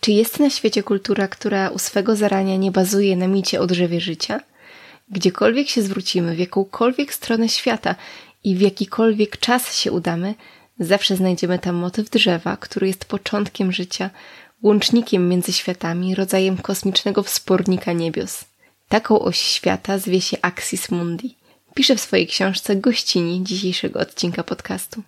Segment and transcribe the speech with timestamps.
[0.00, 4.00] Czy jest na świecie kultura, która u swego zarania nie bazuje na micie o drzewie
[4.00, 4.40] życia?
[5.10, 7.94] Gdziekolwiek się zwrócimy, w jakąkolwiek stronę świata
[8.44, 10.34] i w jakikolwiek czas się udamy,
[10.78, 14.10] zawsze znajdziemy tam motyw drzewa, który jest początkiem życia,
[14.62, 18.44] łącznikiem między światami, rodzajem kosmicznego wspornika niebios.
[18.88, 21.36] Taką oś świata zwie się Axis Mundi.
[21.74, 25.02] Pisze w swojej książce gościni dzisiejszego odcinka podcastu.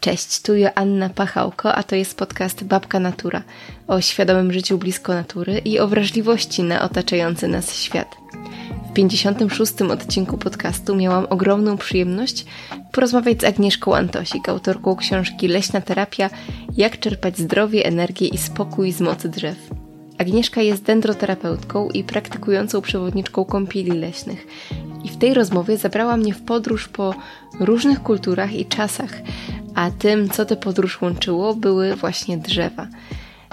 [0.00, 3.42] Cześć, tu Joanna Pachałko, a to jest podcast Babka Natura
[3.86, 8.16] o świadomym życiu blisko natury i o wrażliwości na otaczający nas świat.
[8.90, 9.82] W 56.
[9.82, 12.46] odcinku podcastu miałam ogromną przyjemność
[12.92, 16.30] porozmawiać z Agnieszką Antosik, autorką książki Leśna terapia
[16.76, 19.87] Jak czerpać zdrowie, energię i spokój z mocy drzew.
[20.18, 24.46] Agnieszka jest dendroterapeutką i praktykującą przewodniczką kąpieli leśnych.
[25.04, 27.14] I w tej rozmowie zabrała mnie w podróż po
[27.60, 29.10] różnych kulturach i czasach,
[29.74, 32.86] a tym, co tę podróż łączyło, były właśnie drzewa.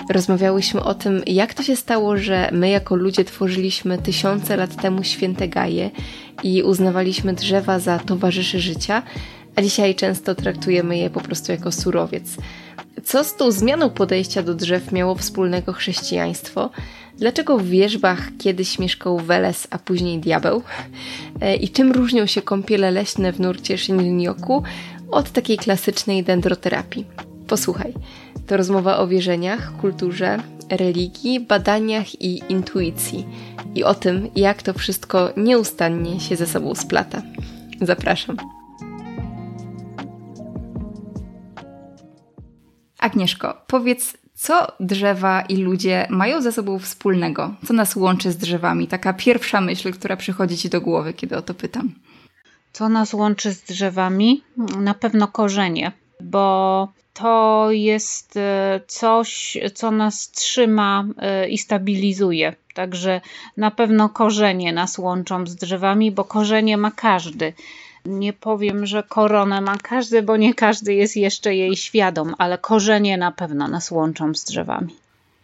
[0.09, 5.03] Rozmawiałyśmy o tym, jak to się stało, że my jako ludzie tworzyliśmy tysiące lat temu
[5.03, 5.91] święte gaje
[6.43, 9.03] i uznawaliśmy drzewa za towarzyszy życia,
[9.55, 12.37] a dzisiaj często traktujemy je po prostu jako surowiec.
[13.03, 16.69] Co z tą zmianą podejścia do drzew miało wspólnego chrześcijaństwo?
[17.17, 20.61] Dlaczego w wierzbach kiedyś mieszkał Weles, a później diabeł?
[21.41, 24.61] E, I czym różnią się kąpiele leśne w nurcie Shinrin-yoku
[25.11, 27.05] od takiej klasycznej dendroterapii?
[27.47, 27.93] Posłuchaj.
[28.47, 33.25] To rozmowa o wierzeniach, kulturze, religii, badaniach i intuicji.
[33.75, 37.21] I o tym, jak to wszystko nieustannie się ze sobą splata.
[37.81, 38.37] Zapraszam.
[43.05, 47.53] Agnieszko, powiedz, co drzewa i ludzie mają ze sobą wspólnego?
[47.67, 48.87] Co nas łączy z drzewami?
[48.87, 51.93] Taka pierwsza myśl, która przychodzi ci do głowy, kiedy o to pytam.
[52.73, 54.43] Co nas łączy z drzewami?
[54.79, 62.55] Na pewno korzenie, bo to jest e, coś, co nas trzyma e, i stabilizuje.
[62.73, 63.21] Także
[63.57, 67.53] na pewno korzenie nas łączą z drzewami, bo korzenie ma każdy.
[68.05, 73.17] Nie powiem, że koronę ma każdy, bo nie każdy jest jeszcze jej świadom, ale korzenie
[73.17, 74.95] na pewno nas łączą z drzewami.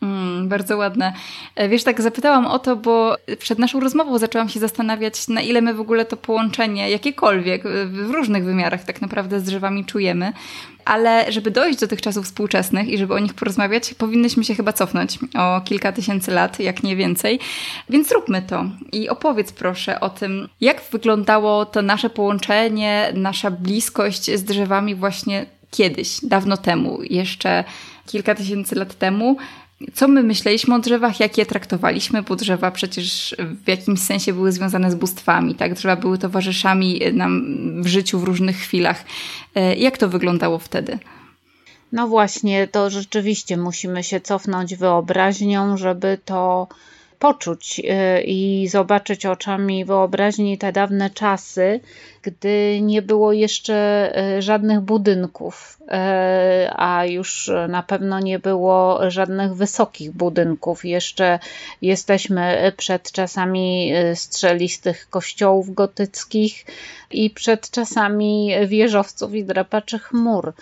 [0.02, 1.13] Mm, bardzo ładne.
[1.56, 5.62] E, wiesz, tak zapytałam o to, bo przed naszą rozmową zaczęłam się zastanawiać, na ile
[5.62, 10.34] my w ogóle to połączenie, jakiekolwiek, w różnych wymiarach tak naprawdę z drzewami czujemy.
[10.91, 14.74] Ale żeby dojść do tych czasów współczesnych i żeby o nich porozmawiać, powinnyśmy się chyba
[14.74, 17.40] cofnąć o kilka tysięcy lat, jak nie więcej.
[17.90, 24.31] Więc zróbmy to i opowiedz proszę o tym, jak wyglądało to nasze połączenie, nasza bliskość
[24.31, 27.63] z drzewami właśnie kiedyś, dawno temu, jeszcze
[28.06, 29.38] kilka tysięcy lat temu
[29.94, 34.52] co my myśleliśmy o drzewach, jak je traktowaliśmy, bo drzewa przecież w jakimś sensie były
[34.52, 35.74] związane z bóstwami, tak?
[35.74, 37.44] Drzewa były towarzyszami nam
[37.84, 39.03] w życiu w różnych chwilach.
[39.56, 41.00] E, jak to wyglądało wtedy?
[41.91, 46.68] No właśnie, to rzeczywiście musimy się cofnąć wyobraźnią, żeby to
[47.22, 51.80] poczuć y, i zobaczyć oczami wyobraźni te dawne czasy,
[52.22, 53.78] gdy nie było jeszcze
[54.38, 55.88] y, żadnych budynków, y,
[56.76, 60.86] a już na pewno nie było żadnych wysokich budynków.
[60.86, 61.40] Jeszcze
[61.82, 66.66] jesteśmy przed czasami strzelistych kościołów gotyckich
[67.12, 70.53] i przed czasami wieżowców i drapaczy chmur.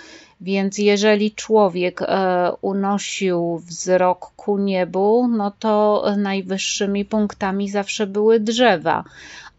[0.42, 9.04] Więc jeżeli człowiek e, unosił wzrok ku niebu, no to najwyższymi punktami zawsze były drzewa.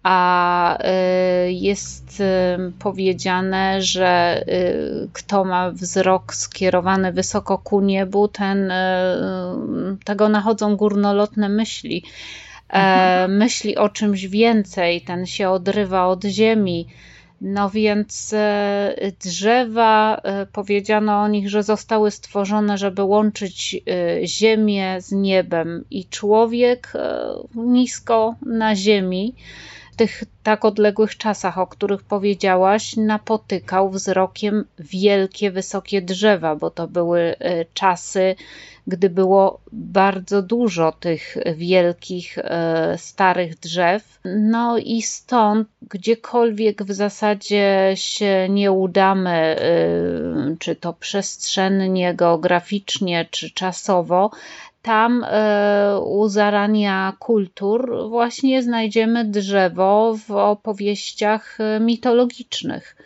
[0.02, 4.44] A e, jest e, powiedziane, że
[5.12, 8.72] kto ma wzrok skierowany wysoko ku niebu, ten
[10.04, 12.04] tego nachodzą górnolotne myśli.
[12.68, 13.36] Mhm.
[13.36, 16.86] Myśli o czymś więcej, ten się odrywa od ziemi
[17.40, 25.00] no więc e, drzewa, e, powiedziano o nich, że zostały stworzone, żeby łączyć e, ziemię
[25.00, 25.84] z niebem.
[25.90, 26.92] I człowiek
[27.54, 29.34] nisko na ziemi
[29.96, 37.34] tych tak odległych czasach, o których powiedziałaś, napotykał wzrokiem wielkie, wysokie drzewa, bo to były
[37.74, 38.36] czasy
[38.90, 44.20] gdy było bardzo dużo tych wielkich, e, starych drzew.
[44.24, 49.56] No i stąd, gdziekolwiek w zasadzie się nie udamy, e,
[50.58, 54.30] czy to przestrzennie, geograficznie, czy czasowo,
[54.82, 62.96] tam e, u zarania kultur właśnie znajdziemy drzewo w opowieściach mitologicznych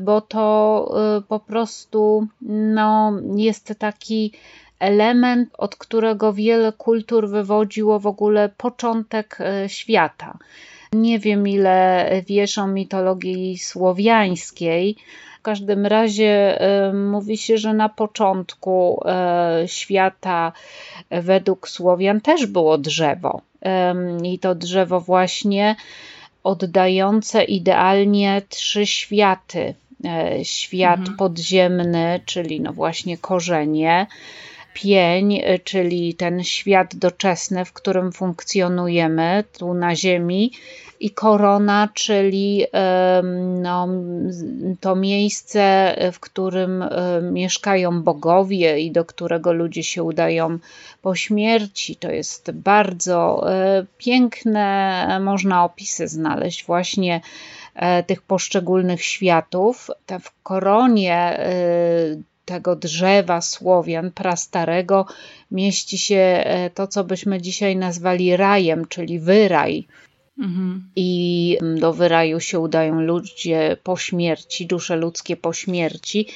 [0.00, 0.94] bo to
[1.28, 4.32] po prostu no, jest taki
[4.80, 10.38] element, od którego wiele kultur wywodziło w ogóle początek e, świata.
[10.92, 14.96] Nie wiem, ile wiesz o mitologii słowiańskiej,
[15.40, 16.58] W każdym razie
[16.94, 19.04] mówi się, że na początku
[19.66, 20.52] świata
[21.10, 23.40] według Słowian też było drzewo.
[24.22, 25.76] I to drzewo właśnie
[26.44, 29.74] oddające idealnie trzy światy.
[30.42, 31.16] Świat mhm.
[31.16, 34.06] podziemny, czyli no właśnie korzenie,
[34.74, 40.52] pień, e, czyli ten świat doczesny, w którym funkcjonujemy tu na Ziemi,
[41.00, 42.66] i korona, czyli
[43.62, 43.88] no,
[44.80, 46.84] to miejsce, w którym
[47.22, 50.58] mieszkają bogowie i do którego ludzie się udają
[51.02, 51.96] po śmierci.
[51.96, 57.20] To jest bardzo e, piękne, można opisy znaleźć właśnie
[57.74, 59.90] e, tych poszczególnych światów.
[60.20, 61.40] W koronie
[62.50, 65.06] tego drzewa Słowian prastarego
[65.50, 69.86] mieści się e, to, co byśmy dzisiaj nazwali rajem, czyli wyraj.
[70.38, 70.90] Mhm.
[70.96, 76.26] I do wyraju się udają ludzie po śmierci, dusze ludzkie po śmierci,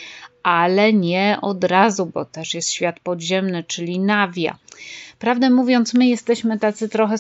[0.42, 4.58] ale nie od razu, bo też jest świat podziemny, czyli nawia.
[5.18, 7.18] Prawdę mówiąc, my jesteśmy tacy trochę e,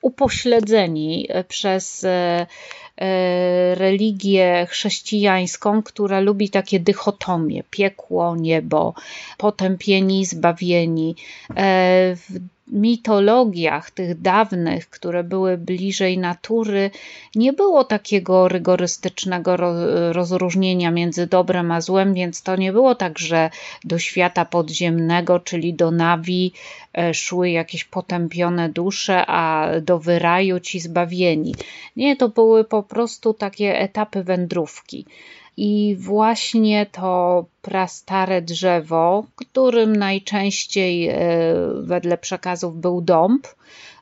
[0.00, 2.46] upośledzeni przez e,
[3.00, 8.94] E, religię chrześcijańską, która lubi takie dychotomie: piekło, niebo,
[9.38, 11.16] potępieni, zbawieni.
[12.14, 12.40] W
[12.72, 16.90] mitologiach tych dawnych, które były bliżej natury,
[17.34, 19.56] nie było takiego rygorystycznego
[20.12, 23.50] rozróżnienia między dobrem a złem, więc to nie było tak, że
[23.84, 26.52] do świata podziemnego, czyli do nawi,
[26.98, 31.54] e, szły jakieś potępione dusze, a do wyraju ci zbawieni.
[31.96, 35.06] Nie, to były po prostu takie etapy wędrówki.
[35.56, 41.16] I właśnie to prastare drzewo, którym najczęściej e,
[41.80, 43.46] wedle przekazów był dąb,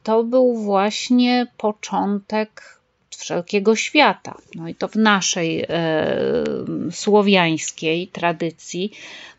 [0.02, 2.80] to był właśnie początek
[3.16, 4.34] wszelkiego świata.
[4.54, 6.14] No i to w naszej e,
[6.90, 8.92] słowiańskiej tradycji.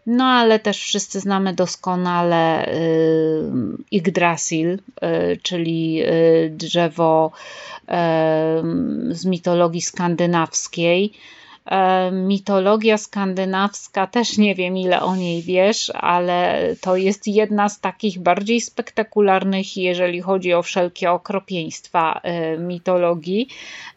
[0.06, 2.72] No ale też wszyscy znamy doskonale e,
[3.92, 6.12] Yggdrasil, e, czyli e,
[6.50, 7.32] drzewo
[7.88, 8.64] e,
[9.10, 11.14] z mitologii skandynawskiej
[12.12, 18.20] mitologia skandynawska, też nie wiem ile o niej wiesz, ale to jest jedna z takich
[18.20, 23.48] bardziej spektakularnych, jeżeli chodzi o wszelkie okropieństwa e, mitologii.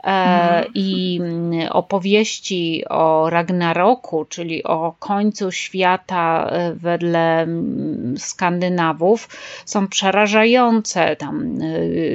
[0.04, 0.72] E, mhm.
[0.74, 1.20] I
[1.70, 7.46] opowieści o Ragnaroku, czyli o końcu świata wedle
[8.16, 9.28] Skandynawów,
[9.64, 11.16] są przerażające.
[11.16, 11.58] Tam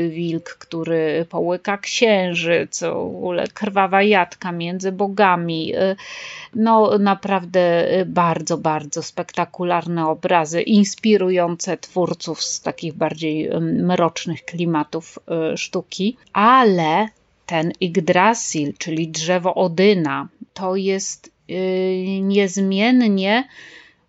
[0.10, 5.96] wilk, który połyka księżyc, w ogóle krwawa jadka między bogami Y,
[6.56, 15.20] no naprawdę y, bardzo, bardzo spektakularne obrazy, inspirujące twórców z takich bardziej mrocznych klimatów
[15.54, 17.08] y, sztuki, ale
[17.46, 21.34] ten Yggdrasil, czyli drzewo Odyna, to jest
[22.22, 23.48] niezmiennie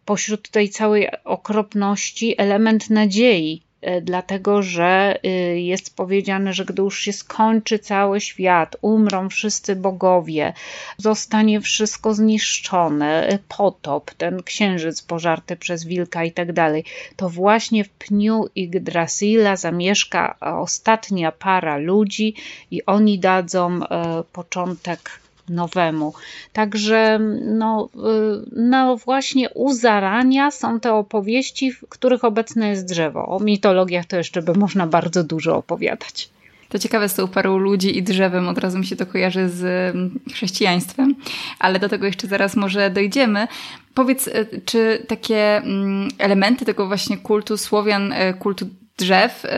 [0.04, 3.62] pośród tej całej okropności element nadziei.
[3.84, 5.28] E, dlatego że y,
[5.60, 10.52] jest powiedziane, że gdy już się skończy cały świat, umrą wszyscy bogowie,
[10.98, 16.84] zostanie wszystko zniszczone, y, potop, ten księżyc pożarty przez wilka i tak dalej,
[17.16, 22.34] to właśnie w pniu Yggdrasila zamieszka ostatnia para ludzi
[22.70, 26.14] i oni dadzą e, początek nowemu.
[26.52, 33.26] Także no, y, no właśnie u zarania są te opowieści, w których obecne jest drzewo.
[33.26, 36.30] O mitologiach to jeszcze by można bardzo dużo opowiadać.
[36.68, 39.64] To ciekawe z tą parą ludzi i drzewem, od razu mi się to kojarzy z
[39.94, 41.14] mm, chrześcijaństwem,
[41.58, 43.48] ale do tego jeszcze zaraz może dojdziemy.
[43.94, 48.66] Powiedz, y, czy takie mm, elementy tego właśnie kultu Słowian, y, kultu
[48.98, 49.48] drzew y,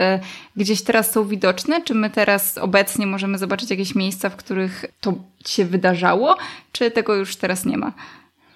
[0.55, 1.81] gdzieś teraz są widoczne?
[1.81, 5.13] Czy my teraz obecnie możemy zobaczyć jakieś miejsca, w których to
[5.45, 6.37] się wydarzało,
[6.71, 7.93] czy tego już teraz nie ma?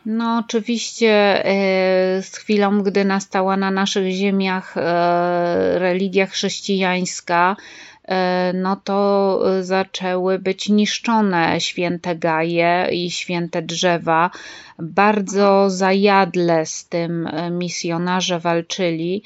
[0.06, 1.40] No, oczywiście
[2.18, 4.82] y, z chwilą, gdy nastała na naszych ziemiach y,
[5.80, 7.56] religia chrześcijańska,
[8.54, 14.32] no to zaczęły być niszczone święte gaje i święte drzewa.
[14.80, 19.24] Bardzo zajadle z tym misjonarze walczyli.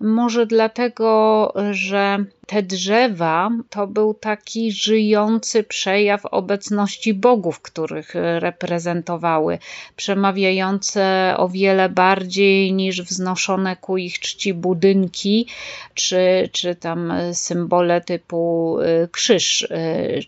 [0.00, 9.58] Może dlatego, że te drzewa to był taki żyjący przejaw obecności bogów, których reprezentowały,
[9.96, 15.46] przemawiające o wiele bardziej niż wznoszone ku ich czci budynki,
[15.94, 19.68] czy, czy tam symbole typu y, krzyż,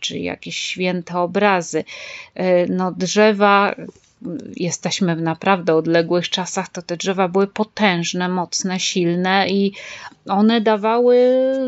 [0.00, 1.84] czy jakieś święte obrazy.
[2.68, 3.74] No, drzewa
[4.56, 9.72] jesteśmy w naprawdę odległych czasach, to te drzewa były potężne, mocne, silne i
[10.28, 11.16] one dawały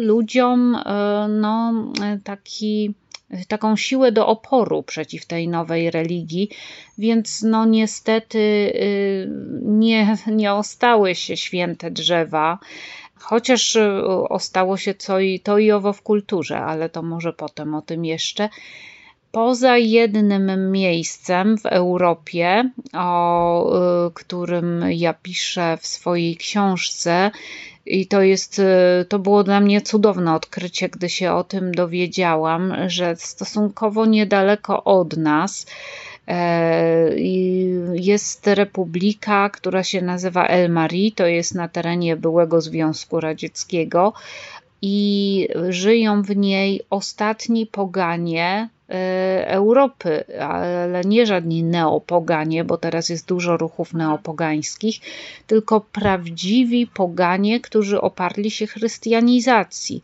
[0.01, 1.73] ludziom e, no,
[2.25, 2.95] taki
[3.49, 6.49] taką siłę do oporu przeciw tej nowej religii,
[6.99, 9.29] więc no niestety y,
[9.63, 12.59] nie, nie ostały się święte drzewa.
[13.15, 13.79] Chociaż
[14.29, 18.05] ostało się co i, to i owo w kulturze, ale to może potem o tym
[18.05, 18.49] jeszcze
[19.33, 27.31] poza jednym miejscem w Europie, o y, którym ja piszę w swojej książce.
[27.87, 32.75] I to jest, y, to było dla mnie cudowne odkrycie, gdy się o tym dowiedziałam,
[32.87, 35.67] że stosunkowo niedaleko od nas
[36.29, 37.19] e,
[37.95, 44.13] jest republika, która się nazywa El Mari, to jest na terenie byłego Związku Radzieckiego
[44.83, 48.69] i żyją w niej ostatni poganie
[49.47, 55.01] Europy, ale nie żadni neopoganie, bo teraz jest dużo ruchów neopogańskich,
[55.47, 60.03] tylko prawdziwi poganie, którzy oparli się chrystianizacji.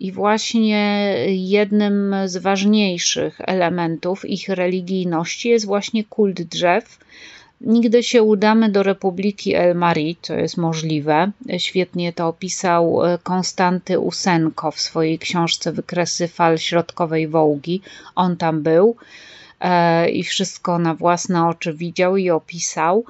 [0.00, 6.98] I właśnie jednym z ważniejszych elementów ich religijności jest właśnie kult drzew
[7.60, 11.30] Nigdy się udamy do Republiki El Mari, co jest możliwe.
[11.58, 17.80] Świetnie to opisał e, Konstanty Usenko w swojej książce Wykresy fal środkowej Wołgi.
[18.14, 18.96] On tam był
[19.60, 23.04] e, i wszystko na własne oczy widział i opisał.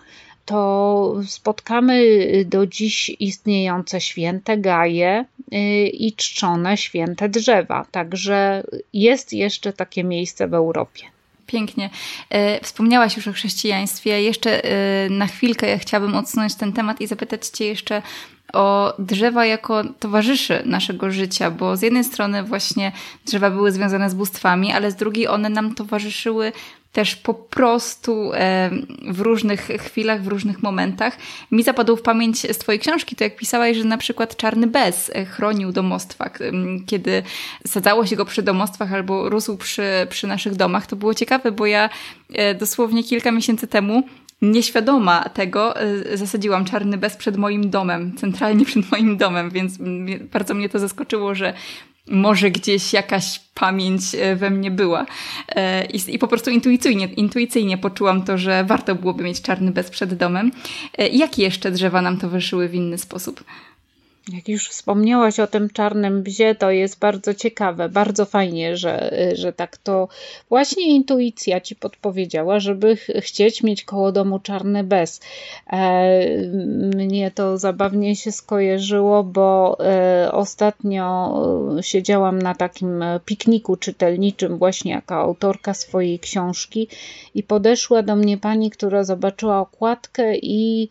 [0.45, 2.05] To spotkamy
[2.47, 7.87] do dziś istniejące święte gaje e, i czczone święte drzewa.
[7.90, 11.18] Także jest jeszcze takie miejsce w Europie.
[11.49, 11.90] Pięknie.
[12.31, 14.23] E, wspomniałaś już o chrześcijaństwie.
[14.23, 18.02] Jeszcze e, na chwilkę ja chciałabym odsunąć ten temat i zapytać Cię jeszcze
[18.52, 22.93] o drzewa jako towarzyszy naszego życia, bo z jednej strony właśnie
[23.26, 26.52] drzewa były związane z bóstwami, ale z drugiej one nam towarzyszyły
[26.92, 28.30] też po prostu
[29.11, 31.16] w różnych chwilach, w różnych momentach.
[31.50, 35.11] Mi zapadł w pamięć z Twojej książki to, jak pisałaś, że na przykład czarny bez
[35.14, 36.30] e, chronił domostwa,
[36.87, 37.23] kiedy
[37.66, 40.87] sadzało się go przy domostwach albo rósł przy, przy naszych domach.
[40.87, 41.90] To było ciekawe, bo ja
[42.33, 44.02] e, dosłownie kilka miesięcy temu
[44.42, 49.78] nieświadoma tego e, zasadziłam czarny bez przed moim domem, centralnie przed moim domem, więc
[50.33, 51.54] bardzo mnie to zaskoczyło, że
[52.11, 55.07] może gdzieś jakaś pamięć e, we mnie była.
[55.49, 59.91] E, I, I, po prostu intuicyjnie, intuicyjnie poczułam to, że warto byłoby mieć czarny bez
[59.91, 60.53] przed domem.
[61.12, 63.45] Jakie jeszcze drzewa nam towarzyszyły w inny sposób?
[64.32, 69.52] Jak już wspomniałaś o tym czarnym bzie, to jest bardzo ciekawe, bardzo fajnie, że, że
[69.52, 70.08] tak to
[70.49, 75.20] właśnie intuicja ci podpowiedziała, żeby chcieć mieć koło domu czarny bez.
[75.73, 76.20] E,
[76.97, 81.35] mnie to zabawnie się skojarzyło, bo e, ostatnio
[81.80, 86.88] siedziałam na takim pikniku czytelniczym, właśnie jako autorka swojej książki,
[87.35, 90.88] i podeszła do mnie pani, która zobaczyła okładkę i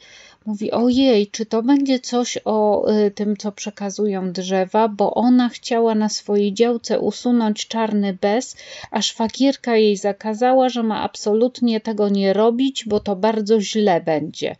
[0.48, 5.96] mówi: Ojej, czy to będzie coś o y, tym, co przekazują drzewa, bo ona chciała
[5.96, 8.56] na swojej działce usunąć czarny bez,
[8.92, 14.56] a szwagierka jej zakazała, że ma absolutnie tego nie robić, bo to bardzo źle będzie.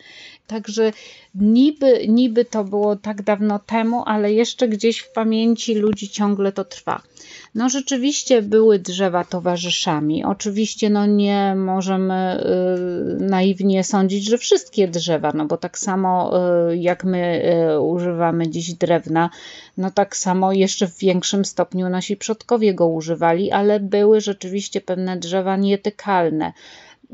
[0.48, 0.92] Także
[1.36, 6.66] niby, niby to było tak dawno temu, ale jeszcze gdzieś w pamięci ludzi ciągle to
[6.66, 7.02] trwa.
[7.56, 10.24] No rzeczywiście były drzewa towarzyszami.
[10.24, 12.44] Oczywiście no nie możemy
[13.20, 16.32] y, naiwnie sądzić, że wszystkie drzewa, no bo tak samo
[16.70, 17.42] y, jak my
[17.74, 19.30] y, używamy dziś drewna,
[19.78, 25.18] no tak samo jeszcze w większym stopniu nasi przodkowie go używali, ale były rzeczywiście pewne
[25.18, 26.54] drzewa nietykalne.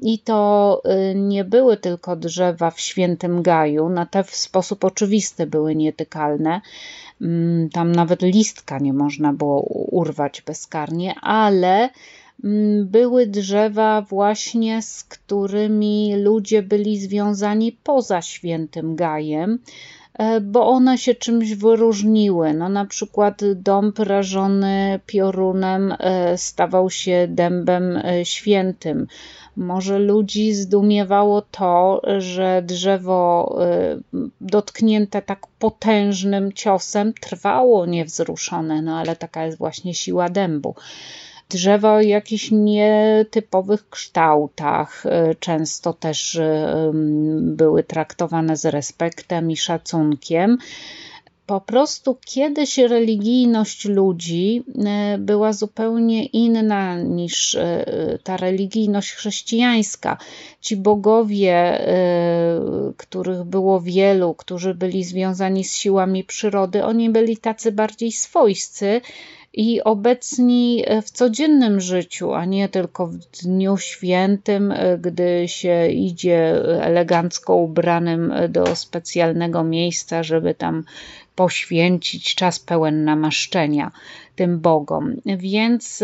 [0.01, 0.81] I to
[1.11, 6.61] y, nie były tylko drzewa w świętym gaju, na te w sposób oczywisty były nietykalne.
[7.21, 11.89] Mm, tam nawet listka nie można było urwać bezkarnie, ale
[12.43, 19.59] mm, były drzewa właśnie, z którymi ludzie byli związani poza świętym gajem,
[20.41, 22.53] bo one się czymś wyróżniły.
[22.53, 29.07] No, na przykład dąb rażony piorunem e, stawał się dębem e, świętym.
[29.55, 33.57] Może ludzi zdumiewało to, że drzewo
[34.41, 40.75] dotknięte tak potężnym ciosem trwało niewzruszone, no ale taka jest właśnie siła dębu
[41.53, 46.41] drzewa o jakichś nietypowych kształtach, y, często też y,
[47.41, 50.57] były traktowane z respektem i szacunkiem
[51.45, 57.57] po prostu kiedyś religijność ludzi e, była zupełnie inna niż
[58.23, 60.17] ta religijność chrześcijańska.
[60.61, 61.81] Ci bogowie,
[62.97, 69.01] których było wielu, którzy byli związani z siłami przyrody, oni byli tacy bardziej swojscy
[69.53, 77.55] i obecni w codziennym życiu, a nie tylko w dniu świętym, gdy się idzie elegancko
[77.55, 80.83] ubranym do specjalnego miejsca, żeby tam
[81.35, 83.91] poświęcić czas pełen namaszczenia
[84.35, 85.15] tym bogom.
[85.25, 86.03] Więc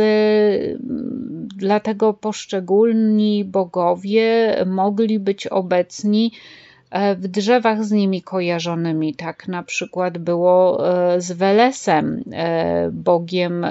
[1.56, 6.68] dlatego poszczególni bogowie mogli być obecni e,
[7.17, 9.15] w drzewach z nimi kojarzonymi.
[9.15, 13.65] Tak na przykład było e, z Welesem, e, bogiem,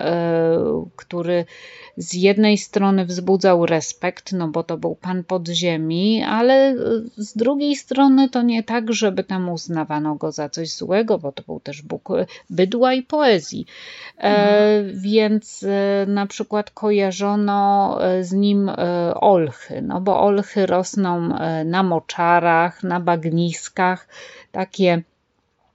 [0.96, 1.44] który
[1.96, 6.76] z jednej strony wzbudzał respekt, no bo to był pan podziemi, ale
[7.16, 11.42] z drugiej strony to nie tak, żeby tam uznawano go za coś złego, bo to
[11.42, 12.08] był też Bóg
[12.50, 13.66] bydła i poezji.
[14.18, 15.00] E, mhm.
[15.00, 18.74] więc e, na przykład kojarzono e, z nim e,
[19.14, 24.08] olchy, no bo olchy rosną e, na moczarach, na bagniskach,
[24.52, 25.02] takie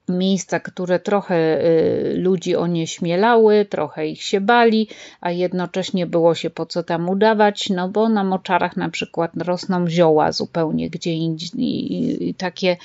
[0.09, 4.87] miejsca, które trochę y, ludzi onieśmielały, trochę ich się bali,
[5.21, 9.87] a jednocześnie było się po co tam udawać, no bo na moczarach na przykład rosną
[9.89, 12.77] zioła zupełnie gdzie indziej, takie,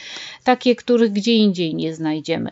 [0.44, 2.50] takie, których gdzie indziej nie znajdziemy.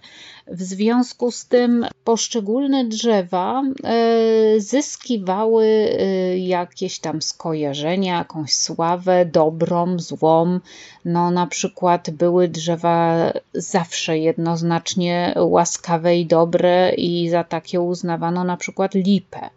[0.48, 9.98] W związku z tym poszczególne drzewa e, zyskiwały e, jakieś tam skojarzenia, jakąś sławę, dobrą,
[9.98, 10.60] złą.
[11.04, 13.16] No, na przykład były drzewa
[13.54, 19.50] zawsze jednoznacznie łaskawe i dobre, i za takie uznawano na przykład lipę.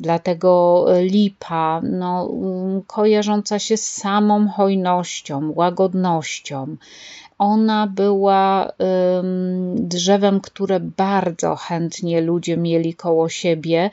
[0.00, 2.30] Dlatego lipa, no,
[2.86, 6.76] kojarząca się z samą hojnością, łagodnością,
[7.38, 8.72] ona była
[9.74, 13.90] drzewem, które bardzo chętnie ludzie mieli koło siebie,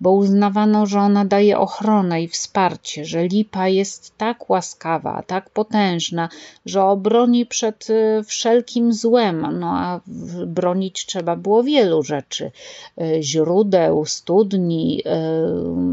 [0.00, 6.28] bo uznawano, że ona daje ochronę i wsparcie, że lipa jest tak łaskawa, tak potężna,
[6.66, 9.58] że obroni przed y, wszelkim złem.
[9.60, 10.00] No a
[10.46, 12.50] bronić trzeba było wielu rzeczy:
[13.00, 15.10] y, źródeł, studni, y,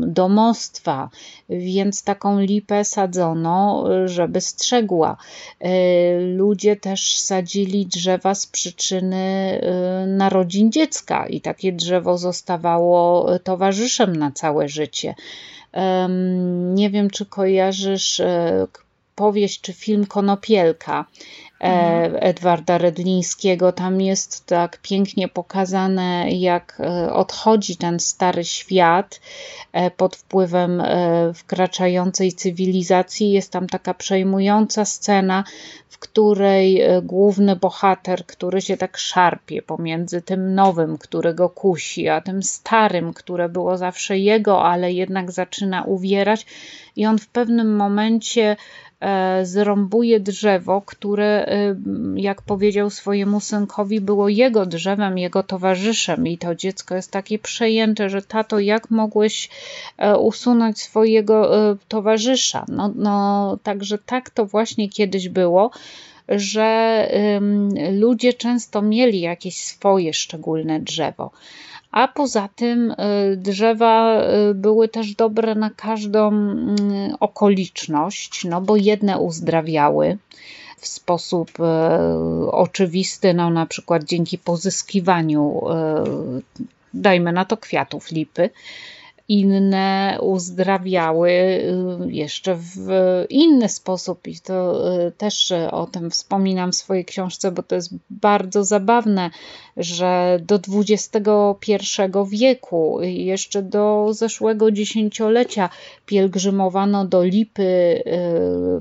[0.07, 1.10] domostwa,
[1.50, 5.17] więc taką lipę sadzono, żeby strzegła.
[6.36, 9.62] Ludzie też też sadzili drzewa z przyczyny
[10.03, 15.15] y, narodzin dziecka i takie drzewo zostawało towarzyszem na całe życie.
[16.73, 18.67] Nie wiem, czy kojarzysz e,
[19.15, 21.05] powieść czy film Konopielka.
[21.63, 22.17] Mhm.
[22.20, 23.72] Edwarda Redlińskiego.
[23.72, 29.22] Tam jest tak pięknie pokazane, jak e, odchodzi ten stary świat
[29.72, 30.83] e, pod wpływem
[31.33, 33.31] wkraczającej cywilizacji.
[33.31, 35.44] Jest tam taka przejmująca scena,
[35.90, 42.22] w której główny bohater, który się tak szarpie pomiędzy tym nowym, który go kusi, a
[42.22, 46.46] tym starym, które było zawsze jego, ale jednak zaczyna uwierać,
[46.96, 48.55] i on w pewnym momencie
[48.93, 48.93] E,
[49.44, 51.75] zrąbuje drzewo, które, e,
[52.16, 56.27] jak powiedział swojemu synkowi, było jego drzewem, jego towarzyszem.
[56.27, 59.50] I to dziecko jest takie przejęte, że tato, jak mogłeś
[59.98, 61.51] e, usunąć swojego
[61.87, 62.66] towarzysza?
[62.68, 65.72] No, no także tak to właśnie kiedyś było
[66.29, 67.07] że
[67.92, 71.31] ludzie często mieli jakieś swoje szczególne drzewo
[71.94, 72.96] a poza tym y,
[73.38, 76.77] drzewa y, były też dobre na każdą mm,
[77.20, 80.18] okoliczność, no bo jedne uzdrawiały
[80.77, 81.64] w sposób y,
[82.51, 85.62] oczywisty, no na przykład dzięki pozyskiwaniu,
[86.94, 88.50] dajmy na to kwiatów lipy,
[89.27, 92.88] inne uzdrawiały y, jeszcze w
[93.29, 97.94] inny sposób i to y, też o tym wspominam w swojej książce, bo to jest
[98.09, 99.29] bardzo zabawne,
[99.77, 105.70] że do XXI wieku, jeszcze do zeszłego dziesięciolecia
[106.05, 108.03] pielgrzymowano do Lipy y,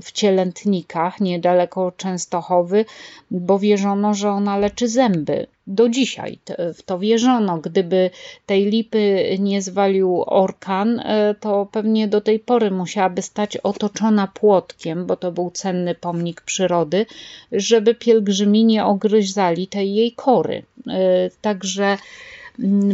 [0.01, 2.85] w Cielętnikach, niedaleko Częstochowy,
[3.31, 6.39] bo wierzono, że ona leczy zęby do dzisiaj
[6.73, 7.57] w to wierzono.
[7.57, 8.09] Gdyby
[8.45, 15.05] tej lipy nie zwalił orkan, e, to pewnie do tej pory musiałaby stać otoczona płotkiem,
[15.05, 17.05] bo to był cenny pomnik przyrody,
[17.51, 20.63] żeby pielgrzymi nie ogryzali tej jej kory.
[20.87, 21.97] E, także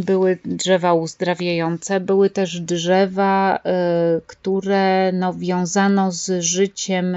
[0.06, 7.16] były drzewa uzdrawiające, były też drzewa, e, które no, wiązano z życiem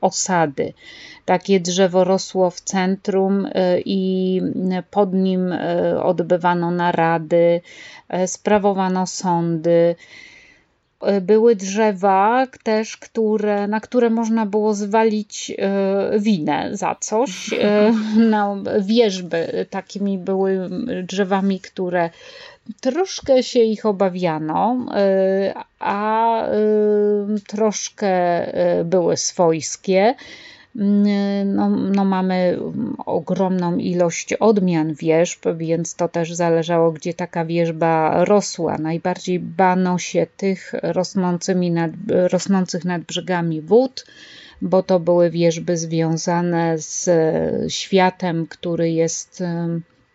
[0.00, 0.72] osady.
[1.24, 3.50] Takie drzewo rosło w centrum y,
[3.84, 4.40] i
[4.90, 7.60] pod nim y, odbywano narady,
[8.14, 9.94] y, sprawowano sądy.
[11.22, 15.52] Były drzewa też, które, na które można było zwalić
[16.18, 17.50] winę za coś.
[18.30, 20.68] No, wierzby takimi były
[21.02, 22.10] drzewami, które
[22.80, 24.86] troszkę się ich obawiano,
[25.78, 26.42] a
[27.46, 28.12] troszkę
[28.84, 30.14] były swojskie.
[30.76, 32.58] Mm, no, no mamy
[33.06, 38.78] ogromną ilość odmian wierzb, więc to też zależało, gdzie taka wierzba rosła.
[38.78, 44.06] Najbardziej bano się tych rosnącymi nad, rosnących nad brzegami wód,
[44.62, 47.10] bo to były wierzby związane z
[47.72, 49.42] światem, który jest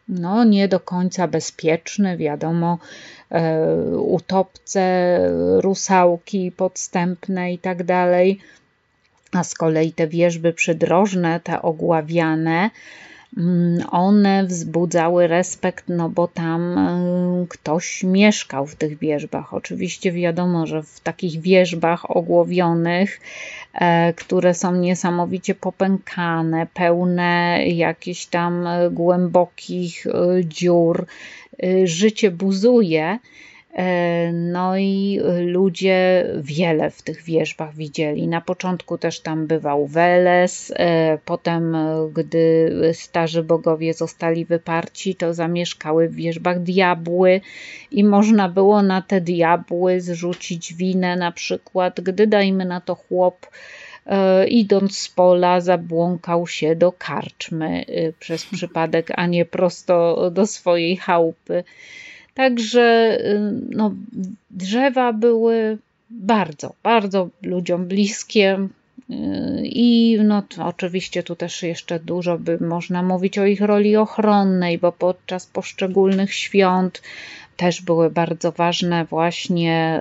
[0.08, 2.18] no, nie do końca bezpieczny.
[2.18, 2.78] Wiadomo,
[3.32, 5.20] e, utopce,
[5.60, 8.40] rusałki podstępne i tak dalej.
[9.32, 12.70] A z kolei te wierzby przydrożne, te ogławiane,
[13.38, 19.54] Mm, one wzbudzały respekt, no bo tam e, ktoś mieszkał w tych wierzbach.
[19.54, 23.20] Oczywiście wiadomo, że w takich wierzbach ogłowionych,
[23.74, 31.06] e, które są niesamowicie popękane, pełne jakichś tam głębokich e, dziur,
[31.84, 33.20] życie buzuje
[34.34, 38.28] no i ludzie wiele w tych wierzbach widzieli.
[38.28, 41.78] Na początku też tam bywał Weles, e, potem,
[42.14, 47.42] gdy starzy bogowie zostali wyparci, to zamieszkały w wierzbach diabły
[47.92, 53.48] i można było na te diabły zrzucić winę, na przykład, gdy dajmy na to chłop
[54.06, 57.86] e, idąc z pola, zabłąkał się do karczmy
[58.20, 61.64] przez przypadek, a nie prosto do swojej chałupy.
[62.38, 63.92] Także y, no,
[64.52, 65.78] drzewa były
[66.10, 68.68] bardzo, bardzo ludziom bliskie.
[69.10, 69.14] Y,
[69.64, 74.92] I no, oczywiście tu też jeszcze dużo by można mówić o ich roli ochronnej, bo
[74.92, 77.02] podczas poszczególnych świąt
[77.56, 80.00] też były bardzo ważne właśnie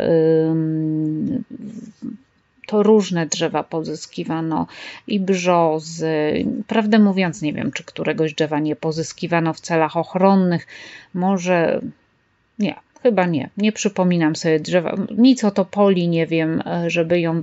[2.66, 4.66] to różne drzewa pozyskiwano
[5.06, 6.44] i brzozy.
[6.66, 10.66] Prawdę mówiąc, nie wiem, czy któregoś drzewa nie pozyskiwano w celach ochronnych.
[11.14, 11.80] Może
[12.58, 13.50] nie, chyba nie.
[13.56, 14.94] Nie przypominam sobie drzewa.
[15.16, 17.42] Nic o topoli nie wiem, e, żeby ją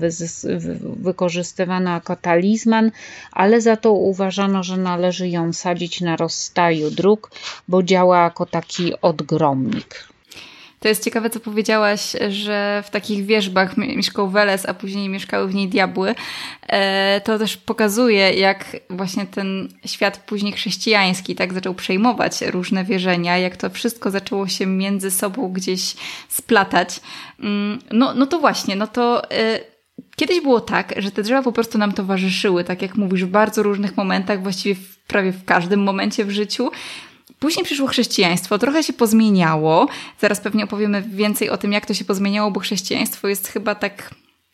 [0.84, 2.92] wykorzystywano jako talizman,
[3.32, 7.32] ale za to uważano, że należy ją sadzić na rozstaju dróg,
[7.68, 10.13] bo działa jako taki odgromnik.
[10.84, 15.56] To jest ciekawe, co powiedziałaś, że w takich wierzbach mieszkał Weles, a później mieszkały w
[15.56, 16.16] niej diabły.
[16.68, 23.38] E, to też pokazuje, jak właśnie ten świat później chrześcijański tak zaczął przejmować różne wierzenia,
[23.38, 25.96] jak to wszystko zaczęło się między sobą gdzieś
[26.30, 27.00] splatać.
[27.40, 29.60] Mm, no, no to właśnie, no to e,
[30.16, 33.64] Kiedyś było tak, że te drzewa po prostu nam towarzyszyły, tak jak mówisz, w bardzo
[33.64, 36.72] różnych momentach, właściwie w, prawie w każdym momencie w życiu.
[37.44, 39.88] Później przyszło chrześcijaństwo, trochę się pozmieniało.
[40.20, 44.10] Zaraz pewnie opowiemy więcej o tym, jak to się pozmieniało, bo chrześcijaństwo jest chyba tak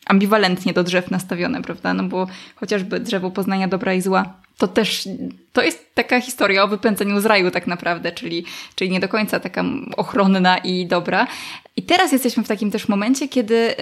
[0.05, 1.93] ambiwalentnie do drzew nastawione, prawda?
[1.93, 5.09] No bo chociażby drzewo poznania dobra i zła, to też
[5.53, 9.39] to jest taka historia o wypędzeniu z raju tak naprawdę, czyli, czyli nie do końca
[9.39, 9.63] taka
[9.97, 11.27] ochronna i dobra.
[11.75, 13.75] I teraz jesteśmy w takim też momencie, kiedy yy,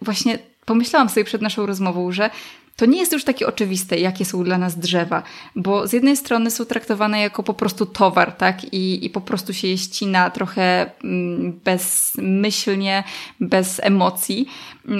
[0.00, 2.30] właśnie pomyślałam sobie przed naszą rozmową, że
[2.76, 5.22] to nie jest już takie oczywiste, jakie są dla nas drzewa,
[5.56, 8.64] bo z jednej strony są traktowane jako po prostu towar, tak?
[8.64, 13.04] I, i po prostu się je ścina trochę mm, bezmyślnie,
[13.40, 14.48] bez emocji.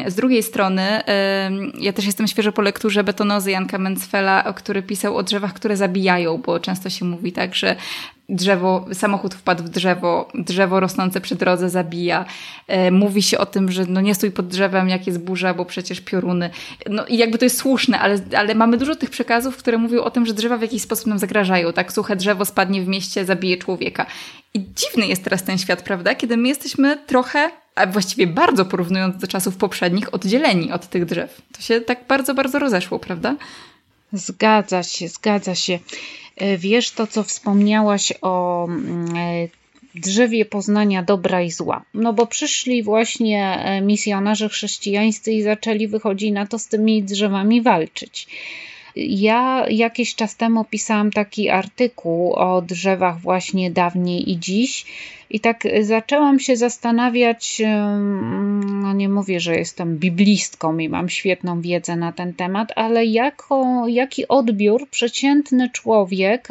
[0.06, 1.02] Z drugiej strony,
[1.78, 6.38] ja też jestem świeżo po lekturze Betonozy Janka Mencfela, który pisał o drzewach, które zabijają,
[6.38, 7.76] bo często się mówi tak, że
[8.32, 12.24] drzewo, samochód wpadł w drzewo, drzewo rosnące przy drodze zabija.
[12.68, 15.64] E, mówi się o tym, że no nie stój pod drzewem, jak jest burza, bo
[15.64, 16.50] przecież pioruny.
[16.90, 20.10] No i jakby to jest słuszne, ale, ale mamy dużo tych przekazów, które mówią o
[20.10, 21.72] tym, że drzewa w jakiś sposób nam zagrażają.
[21.72, 24.06] Tak, suche drzewo spadnie w mieście, zabije człowieka.
[24.54, 26.14] I dziwny jest teraz ten świat, prawda?
[26.14, 31.42] Kiedy my jesteśmy trochę, a właściwie bardzo porównując do czasów poprzednich, oddzieleni od tych drzew.
[31.56, 33.36] To się tak bardzo, bardzo rozeszło, prawda?
[34.12, 35.79] Zgadza się, zgadza się.
[36.37, 39.48] E, wiesz to, co wspomniałaś o mm, e,
[39.94, 41.85] drzewie poznania dobra i zła.
[41.94, 47.62] No bo przyszli właśnie e, misjonarze chrześcijańscy i zaczęli wychodzić na to z tymi drzewami
[47.62, 48.27] walczyć.
[48.96, 54.87] Ja jakiś czas temu pisałam taki artykuł o drzewach właśnie dawniej i dziś.
[55.31, 57.62] I tak zaczęłam się zastanawiać,
[58.66, 63.85] no nie mówię, że jestem biblistką i mam świetną wiedzę na ten temat, ale jako,
[63.88, 66.48] jaki odbiór przeciętny człowiek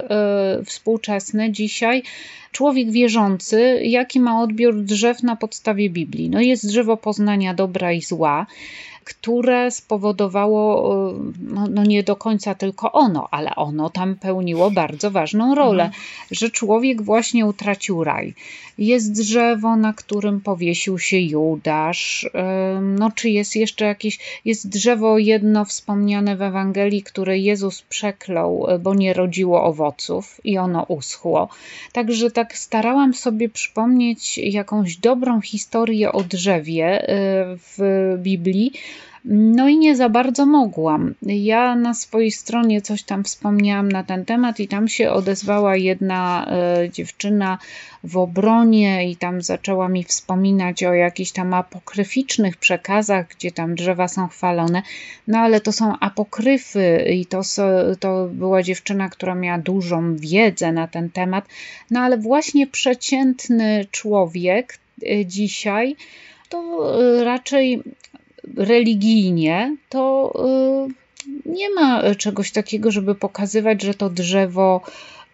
[0.58, 2.04] yy, współczesny dzisiaj,
[2.52, 6.30] człowiek wierzący, jaki ma odbiór drzew na podstawie Biblii?
[6.30, 8.46] No jest drzewo poznania dobra i zła
[9.12, 15.12] które spowodowało, e, no, no, nie do końca tylko ono, ale ono tam pełniło bardzo
[15.12, 16.04] ważną rolę, mhm.
[16.32, 18.34] że człowiek właśnie utracił raj.
[18.78, 22.30] Jest drzewo, na którym powiesił się Judasz,
[22.82, 28.80] no czy jest jeszcze jakieś, jest drzewo jedno wspomniane w Ewangelii, które Jezus przeklął, e,
[28.80, 31.50] bo nie rodziło owoców i ono uschło.
[31.92, 37.78] Także tak starałam sobie przypomnieć jakąś dobrą historię o drzewie e, w
[38.18, 38.72] Biblii,
[39.26, 41.14] No i nie za bardzo mogłam.
[41.22, 46.48] Ja na swojej stronie coś tam wspomniałam na ten temat i tam się odezwała jedna
[46.48, 47.58] e, dziewczyna
[48.04, 54.08] w obronie i tam zaczęła mi wspominać o jakichś tam apokryficznych przekazach, gdzie tam drzewa
[54.08, 54.82] są chwalone.
[55.28, 57.42] No ale to są apokryfy i to,
[58.00, 61.46] to była dziewczyna, która miała dużą wiedzę na ten temat.
[61.92, 65.96] No ale właśnie przeciętny człowiek e, dzisiaj
[66.50, 66.60] to
[67.00, 67.84] e, raczej
[68.58, 70.34] religijnie, to
[70.88, 71.02] y,
[71.46, 74.82] nie ma czegoś takiego, żeby pokazywać, że to drzewo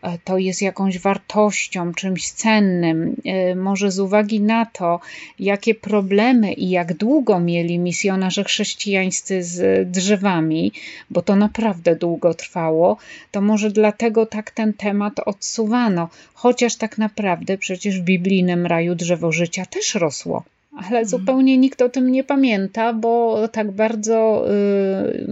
[0.02, 3.15] e, to jest jakąś wartością, czymś cennym.
[3.56, 5.00] Może z uwagi na to,
[5.39, 10.72] jakie problemy i jak długo mieli misjonarze chrześcijańscy z drzewami,
[11.10, 12.98] bo to naprawdę długo trwało,
[13.32, 16.10] to może dlatego tak ten temat odsuwano.
[16.34, 20.43] Chociaż tak naprawdę przecież w biblijnym raju drzewo życia też rosło
[20.78, 21.06] ale mhm.
[21.06, 25.26] zupełnie nikt o tym nie pamięta, bo tak bardzo y,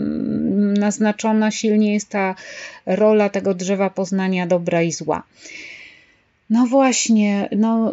[0.79, 2.35] naznaczona silnie jest ta
[2.85, 5.23] rola tego drzewa poznania dobra i zła.
[6.49, 7.91] No właśnie, no,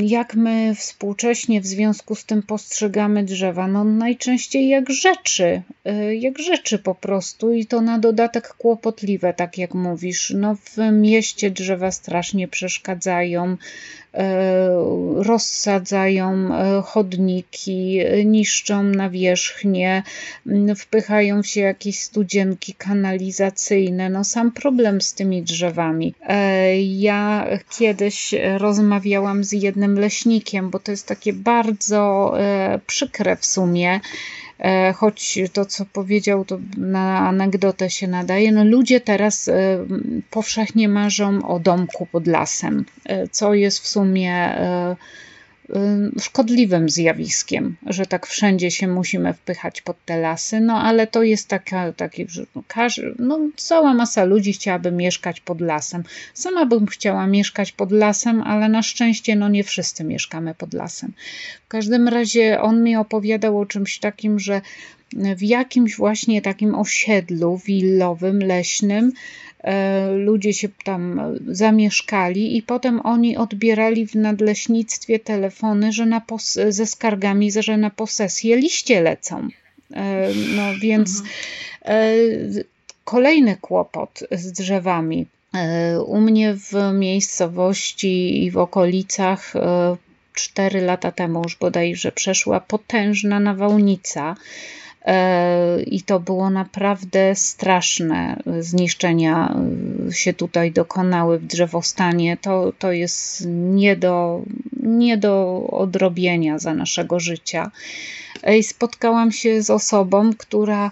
[0.00, 3.68] jak my współcześnie w związku z tym postrzegamy drzewa?
[3.68, 9.58] No najczęściej jak rzeczy, y, jak rzeczy po prostu i to na dodatek kłopotliwe, tak
[9.58, 10.32] jak mówisz.
[10.36, 13.56] No w mieście drzewa strasznie przeszkadzają,
[15.16, 20.02] rozsadzają e, chodniki, niszczą nawierzchnie,
[20.76, 24.10] wpychają się jakieś studzienki kanalizacyjne.
[24.10, 26.14] No sam problem z tymi drzewami.
[26.28, 27.46] E, ja
[27.78, 32.34] kiedyś rozmawiałam z jednym leśnikiem, bo to jest takie bardzo
[32.86, 34.00] przykre w sumie E,
[34.94, 38.52] choć to, co powiedział, to na anegdotę się nadaje.
[38.52, 39.78] No, ludzie teraz e,
[40.30, 44.58] powszechnie marzą o domku pod lasem, e, co jest w sumie
[46.20, 51.48] szkodliwym zjawiskiem, że tak wszędzie się musimy wpychać pod te lasy, no ale to jest
[51.48, 56.02] taka, takie, że no, każdy, no, cała masa ludzi chciałaby mieszkać pod lasem.
[56.34, 61.12] Sama bym chciała mieszkać pod lasem, ale na szczęście no nie wszyscy mieszkamy pod lasem.
[61.64, 64.60] W każdym razie on mi opowiadał o czymś takim, że
[65.12, 69.12] w jakimś właśnie takim osiedlu willowym, leśnym,
[69.60, 76.22] E, ludzie się tam zamieszkali i potem oni odbierali w nadleśnictwie telefony że na
[76.68, 79.48] ze skargami, że na posesję liście lecą.
[79.94, 81.28] E, no więc mhm.
[81.84, 82.64] e,
[83.04, 85.26] kolejny kłopot z drzewami.
[86.06, 89.52] U mnie w miejscowości i w okolicach
[90.34, 94.36] cztery lata temu już bodajże przeszła potężna nawałnica
[95.86, 98.42] i to było naprawdę straszne.
[98.60, 99.56] Zniszczenia
[100.08, 102.36] e, się tutaj dokonały w drzewostanie.
[102.36, 104.42] To, to jest nie do,
[104.82, 107.70] nie do odrobienia za naszego życia.
[108.58, 110.90] I spotkałam się z osobą, która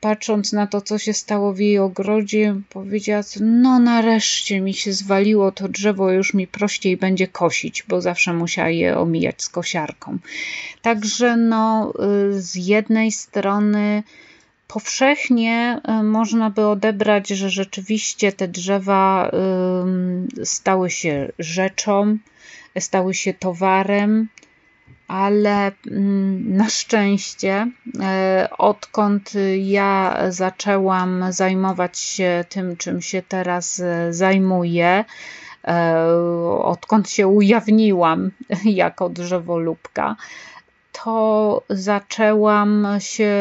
[0.00, 5.52] patrząc na to, co się stało w jej ogrodzie, powiedziała: No, nareszcie mi się zwaliło
[5.52, 10.18] to drzewo, już mi prościej będzie kosić, bo zawsze musiała je omijać z kosiarką.
[10.82, 11.92] Także, no,
[12.30, 14.02] y, z jednej strony
[14.68, 19.30] powszechnie y, można by odebrać, że rzeczywiście te drzewa
[20.44, 22.18] stały się rzeczą,
[22.78, 24.28] stały się towarem,
[25.10, 27.70] ale mm, na szczęście,
[28.00, 35.04] e, odkąd ja zaczęłam zajmować się tym, czym się teraz e, zajmuję,
[35.64, 36.06] e,
[36.62, 38.30] odkąd się ujawniłam
[38.64, 40.16] jako drzewolubka,
[40.92, 43.34] to zaczęłam się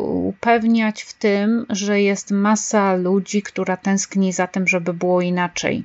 [0.00, 5.84] upewniać w tym, że jest masa ludzi, która tęskni za tym, żeby było inaczej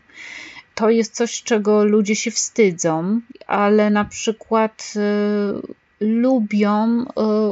[0.82, 7.06] to jest coś, czego ludzie się wstydzą, ale na przykład y, lubią y,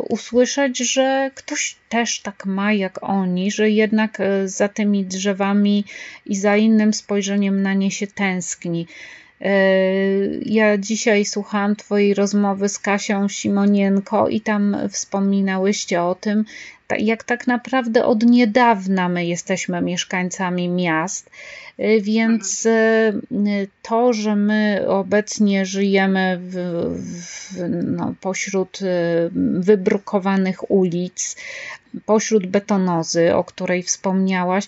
[0.09, 5.85] usłyszeć, że ktoś też tak ma jak oni, że jednak y, za tymi drzewami
[6.25, 8.87] i za innym spojrzeniem na nie się tęskni.
[10.45, 16.45] Ja dzisiaj słuchałam Twojej rozmowy z Kasią Simonienko i tam wspominałyście o tym,
[16.97, 21.29] jak tak naprawdę od niedawna my jesteśmy mieszkańcami miast,
[21.79, 26.55] y, więc y, to, że my obecnie żyjemy w,
[26.95, 28.79] w, no, pośród
[29.53, 31.35] wybrukowanych ulic,
[32.05, 34.67] pośród betonozy, o której wspomniałaś,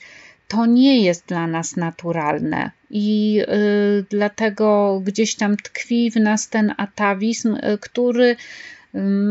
[0.52, 2.72] to nie jest dla nas naturalne.
[2.90, 8.36] I y, dlatego gdzieś tam tkwi w nas ten atawizm, y, który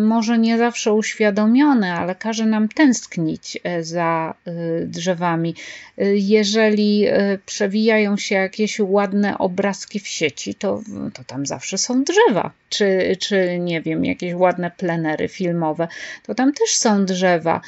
[0.04, 4.34] może nie zawsze uświadomione, ale każe nam tęsknić za
[4.84, 5.54] drzewami.
[6.14, 7.06] Jeżeli
[7.46, 10.82] przewijają się jakieś ładne obrazki w sieci, to,
[11.14, 15.88] to tam zawsze są drzewa, czy, czy nie wiem, jakieś ładne plenery filmowe,
[16.26, 17.60] to tam też są drzewa.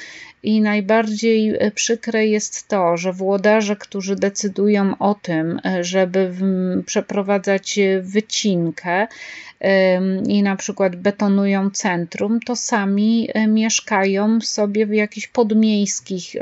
[0.42, 6.32] I najbardziej e, przykre jest to, że włodarze, którzy decydują o tym, e, żeby
[6.86, 9.06] przeprowadzać e, wycinkę
[10.28, 16.36] i na przykład betonują centrum, to sami mieszkają sobie w jakichś podmiejskich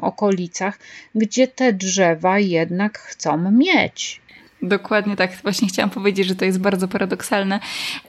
[0.00, 0.78] okolicach,
[1.14, 4.20] gdzie te drzewa jednak chcą mieć.
[4.62, 5.42] Dokładnie tak.
[5.42, 7.60] Właśnie chciałam powiedzieć, że to jest bardzo paradoksalne.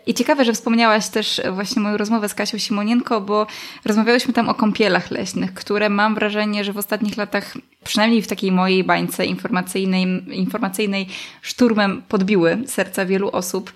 [0.06, 3.48] I ciekawe, że wspomniałaś też właśnie moją rozmowę z Kasią Simonienko, bo
[3.86, 8.52] rozmawiałyśmy tam o kąpielach leśnych, które mam wrażenie, że w ostatnich latach, przynajmniej w takiej
[8.52, 11.08] mojej bańce informacyjnej, informacyjnej
[11.42, 13.74] szturmem podbiły serca wielu osób.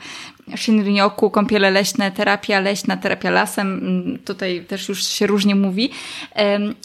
[0.56, 5.90] Shinrin-yoku, kąpiele leśne, terapia leśna, terapia lasem, mm, tutaj też już się różnie mówi,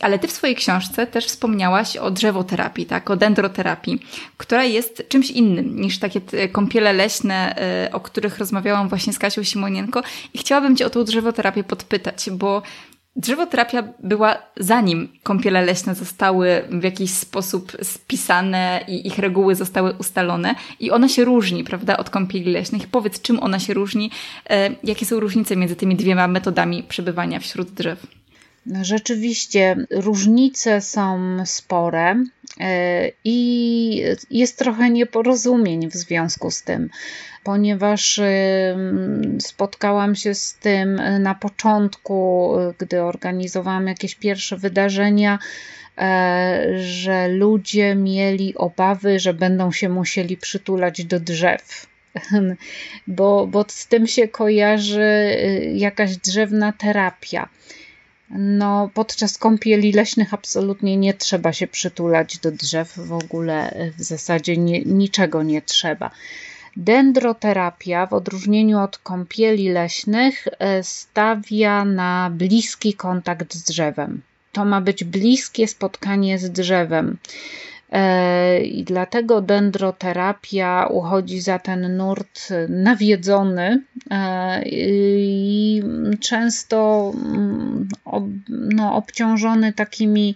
[0.01, 4.03] ale ty w swojej książce też wspomniałaś o drzewoterapii, tak, o dendroterapii,
[4.37, 6.21] która jest czymś innym niż takie
[6.53, 10.03] kąpiele leśne, e, o których rozmawiałam właśnie z Kasią Simonienko
[10.35, 12.63] i chciałabym cię o tą drzewoterapię podpytać, bo
[13.19, 20.55] Drzewoterapia była zanim kąpiele leśne zostały w jakiś sposób spisane i ich reguły zostały ustalone
[20.81, 22.87] i ona się różni, prawda, od kąpieli leśnych.
[22.87, 24.11] Powiedz, czym ona się różni,
[24.51, 28.07] e, jakie są różnice między tymi dwiema metodami przebywania wśród drzew?
[28.67, 32.25] No, rzeczywiście różnice są spore
[32.61, 36.91] e, i jest trochę nieporozumień w związku z tym,
[37.49, 38.21] ponieważ
[39.41, 45.39] spotkałam się z tym na początku, gdy organizowałam jakieś pierwsze wydarzenia,
[45.99, 51.87] e, że ludzie mieli obawy, że będą się musieli przytulać do drzew.
[53.07, 57.49] Bo, bo z tym się kojarzy y, jakaś drzewna terapia.
[58.31, 64.57] No, podczas kąpieli leśnych absolutnie nie trzeba się przytulać do drzew, w ogóle w zasadzie
[64.57, 66.11] nie, niczego nie trzeba.
[66.79, 74.23] Dendroterapia, w odróżnieniu od kąpieli leśnych, e, stawia na bliski kontakt z drzewem.
[74.53, 77.17] To ma być bliskie spotkanie z drzewem.
[77.93, 85.83] E, I dlatego dendroterapia uchodzi za ten nurt nawiedzony e, i
[86.21, 87.89] często mm,
[88.49, 90.35] no, obciążony takimi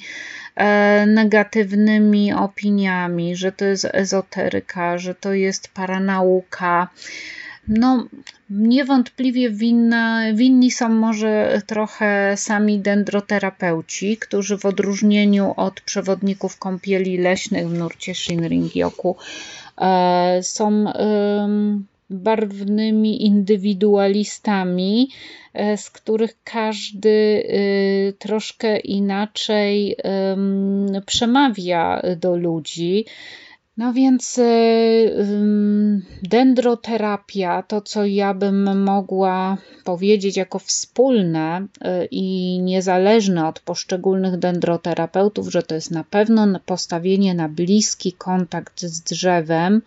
[1.06, 6.88] negatywnymi opiniami, że to jest ezoteryka, że to jest paranauka.
[7.68, 8.06] No,
[8.50, 17.68] niewątpliwie winna, winni są może trochę sami dendroterapeuci, którzy w odróżnieniu od przewodników kąpieli leśnych
[17.68, 19.14] w nurcie Shinrin-gyoku
[19.80, 20.84] e, są
[22.12, 25.10] barwnymi indywidualistami,
[25.54, 29.96] e, z których każdy e, troszkę inaczej
[31.06, 33.06] przemawia do ludzi.
[33.76, 34.42] No więc y,
[36.22, 41.66] dendroterapia, to co ja bym mogła powiedzieć jako wspólne
[42.10, 49.00] i niezależne od poszczególnych dendroterapeutów, że to jest na pewno postawienie na bliski kontakt z
[49.00, 49.82] drzewem,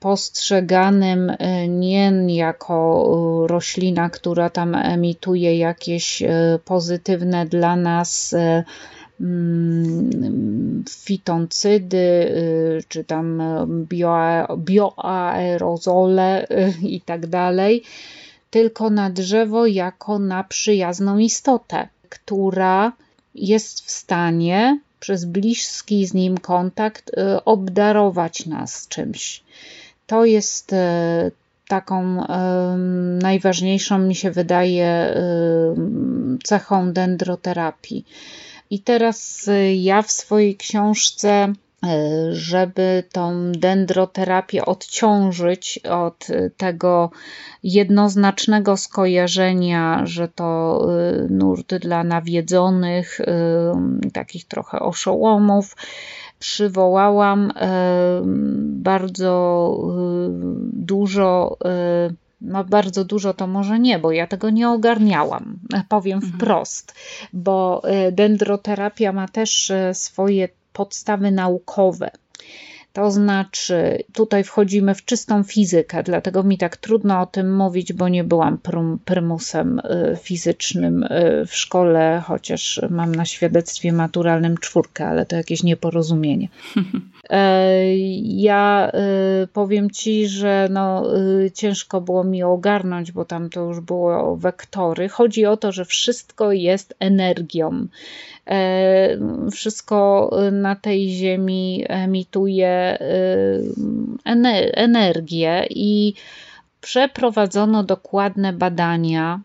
[0.00, 1.36] postrzeganym y,
[1.68, 3.06] nie jako
[3.46, 6.22] roślina, która tam emituje jakieś
[6.64, 8.34] pozytywne dla nas
[9.20, 12.34] Mm, fitoncydy,
[12.88, 13.42] czy tam
[14.56, 16.46] bioaerozole
[16.82, 17.82] i tak dalej,
[18.50, 22.92] tylko na drzewo jako na przyjazną istotę, która
[23.34, 27.10] jest w stanie przez bliski z nim kontakt
[27.44, 29.44] obdarować nas czymś.
[30.10, 30.74] To jest
[31.68, 32.26] taką
[33.22, 35.14] najważniejszą, mi się wydaje,
[36.44, 38.04] cechą dendroterapii.
[38.70, 41.52] I teraz y, ja w swojej książce
[41.84, 41.88] y,
[42.34, 47.10] żeby tą dendroterapię odciążyć od tego
[47.62, 50.80] jednoznacznego skojarzenia, że to
[51.30, 53.20] nurt dla nawiedzonych,
[54.12, 55.76] takich trochę oszołomów,
[56.40, 57.52] przywołałam
[58.82, 59.76] bardzo
[60.72, 61.58] dużo
[62.40, 66.32] no bardzo dużo to może nie, bo ja tego nie ogarniałam, powiem mhm.
[66.32, 66.94] wprost,
[67.32, 72.10] bo e, dendroterapia ma też e, swoje podstawy naukowe.
[72.92, 78.08] To znaczy, tutaj wchodzimy w czystą fizykę, dlatego mi tak trudno o tym mówić, bo
[78.08, 78.58] nie byłam
[79.04, 85.62] prymusem y, fizycznym y, w szkole, chociaż mam na świadectwie maturalnym czwórkę, ale to jakieś
[85.62, 86.48] nieporozumienie.
[88.22, 88.92] Ja
[89.52, 91.02] powiem Ci, że no,
[91.54, 95.08] ciężko było mi ogarnąć, bo tam to już było wektory.
[95.08, 97.86] Chodzi o to, że wszystko jest energią.
[99.52, 102.98] Wszystko na tej Ziemi emituje
[104.74, 106.14] energię i
[106.80, 109.40] przeprowadzono dokładne badania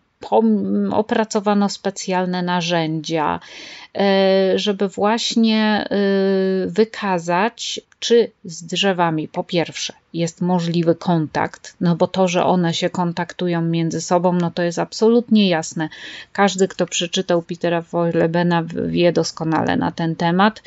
[0.92, 3.40] opracowano specjalne narzędzia,
[3.94, 5.86] e, żeby właśnie e,
[6.66, 12.90] wykazać, czy z drzewami po pierwsze jest możliwy kontakt, no bo to, że one się
[12.90, 15.88] kontaktują między sobą, no to jest absolutnie jasne.
[16.32, 20.62] Każdy, kto przeczytał Petera Feuerbena wie doskonale na ten temat.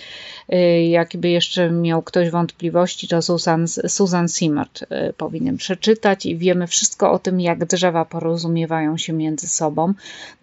[0.53, 7.11] Y, jakby jeszcze miał ktoś wątpliwości, to Susan, Susan y, powinien przeczytać i wiemy wszystko
[7.11, 9.93] o tym, jak drzewa porozumiewają się między sobą.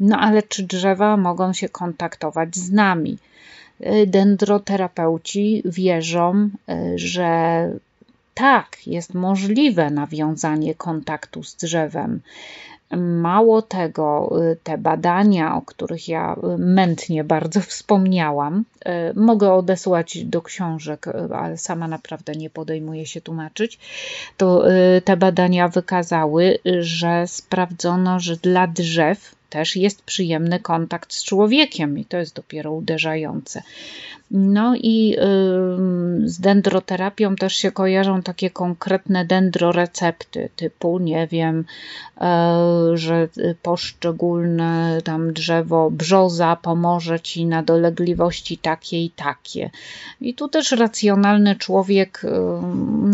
[0.01, 3.19] No ale czy drzewa mogą się kontaktować z nami?
[3.81, 6.51] Y, dendroterapeuci wierzą,
[6.95, 7.71] że
[8.37, 12.21] tak, jest możliwe nawiązanie kontaktu z drzewem.
[12.97, 20.43] Mało tego, y, te badania, o których ja mętnie bardzo wspomniałam, y, mogę odesłać do
[20.43, 23.79] książek, y, ale sama naprawdę nie podejmuję się tłumaczyć.
[24.37, 24.65] To
[25.05, 32.05] te badania wykazały, że sprawdzono, że dla drzew też jest przyjemny kontakt z człowiekiem i
[32.05, 33.63] to jest dopiero uderzające.
[34.31, 35.17] No i
[36.25, 41.65] z dendroterapią też się kojarzą takie konkretne dendrorecepty, typu, nie wiem,
[42.21, 42.57] e,
[42.95, 43.29] że
[43.63, 49.71] poszczególne tam drzewo brzoza pomoże ci na dolegliwości takie i takie.
[50.21, 52.23] I tu też racjonalny człowiek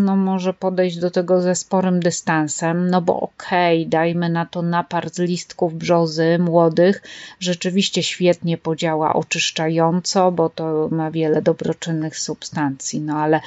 [0.03, 4.63] no, może podejść do tego ze sporym dystansem, no bo okej, okay, dajmy na to
[4.63, 7.03] napar z listków brzozy młodych,
[7.41, 13.41] rzeczywiście świetnie podziała oczyszczająco, bo to ma wiele dobroczynnych substancji, no ale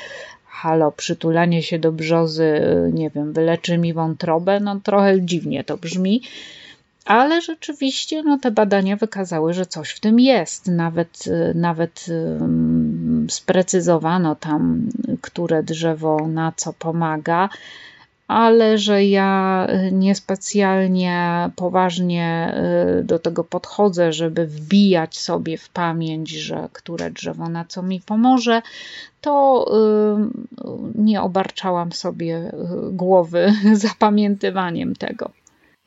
[0.46, 2.62] halo, przytulanie się do brzozy,
[2.94, 6.22] nie wiem, wyleczy mi wątrobę, no trochę dziwnie to brzmi,
[7.06, 10.68] ale rzeczywiście no, te badania wykazały, że coś w tym jest.
[10.68, 11.24] Nawet,
[11.56, 12.06] nawet
[13.30, 14.90] sprecyzowano tam,
[15.22, 17.50] które drzewo na co pomaga
[18.28, 22.56] ale że ja y, niespecjalnie poważnie
[23.00, 28.02] y, do tego podchodzę, żeby wbijać sobie w pamięć, że które drzewo na co mi
[28.02, 28.62] pomoże,
[29.22, 32.52] to y, nie obarczałam sobie
[32.92, 35.32] głowy zapamiętywaniem tego.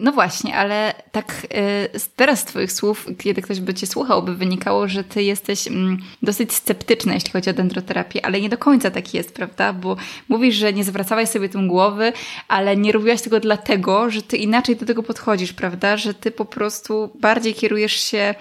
[0.01, 1.47] No właśnie, ale tak
[1.95, 5.69] y, teraz z Twoich słów, kiedy ktoś by Cię słuchał, by wynikało, że Ty jesteś
[5.69, 9.73] mm, dosyć sceptyczna, jeśli chodzi o dendroterapię, ale nie do końca tak jest, prawda?
[9.73, 9.97] Bo
[10.29, 12.13] mówisz, że nie zwracałeś sobie tym głowy,
[12.49, 15.97] ale nie robiłaś tego dlatego, że Ty inaczej do tego podchodzisz, prawda?
[15.97, 18.35] Że Ty po prostu bardziej kierujesz się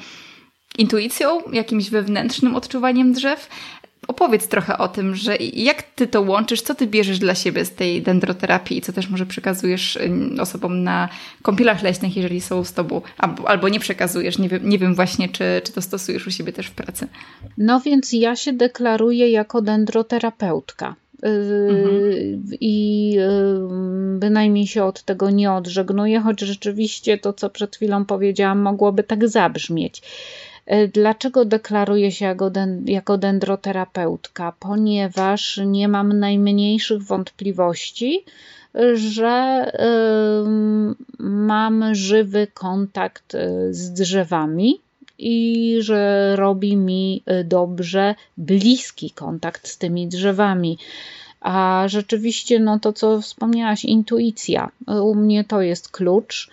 [0.78, 3.50] intuicją, jakimś wewnętrznym odczuwaniem drzew,
[4.08, 7.72] opowiedz trochę o tym, że jak ty to łączysz, co ty bierzesz dla siebie z
[7.72, 10.00] tej dendroterapii i co też może przekazujesz
[10.40, 11.10] osobom na
[11.42, 15.30] kąpielach leśnych, jeżeli są z tobą, albo, albo nie przekazujesz, nie wiem, nie wiem właśnie,
[15.30, 17.08] czy, czy to stosujesz u siebie też w pracy.
[17.58, 20.96] No więc ja się deklaruję jako dendroterapeutka.
[21.26, 21.28] Y,
[21.70, 22.42] mhm.
[22.62, 23.18] I
[24.20, 29.28] bynajmniej się od tego nie odżegnuję, choć rzeczywiście to, co przed chwilą powiedziałam, mogłoby tak
[29.28, 30.02] zabrzmieć.
[30.68, 32.52] E, dlaczego deklaruję się jako,
[32.86, 34.54] jako dendroterapeutka?
[34.60, 38.24] Ponieważ nie mam najmniejszych wątpliwości,
[38.94, 39.66] że
[41.20, 44.82] mam żywy kontakt e, z drzewami
[45.20, 50.78] i że robi mi e, dobrze bliski kontakt z tymi drzewami.
[51.42, 54.72] A rzeczywiście, no to co wspomniałaś, intuicja.
[54.88, 56.50] U mnie to jest klucz.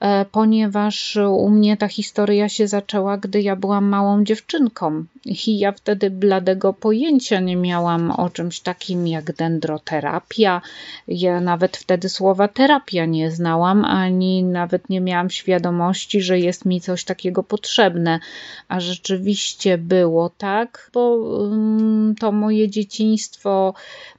[0.00, 5.72] E, ponieważ u mnie ta historia się zaczęła, gdy ja byłam małą dziewczynką i ja
[5.72, 10.60] wtedy bladego pojęcia nie miałam o czymś takim jak dendroterapia.
[11.08, 16.80] Ja nawet wtedy słowa terapia nie znałam, ani nawet nie miałam świadomości, że jest mi
[16.80, 18.20] coś takiego potrzebne.
[18.68, 23.74] A rzeczywiście było tak, bo mm, to moje dzieciństwo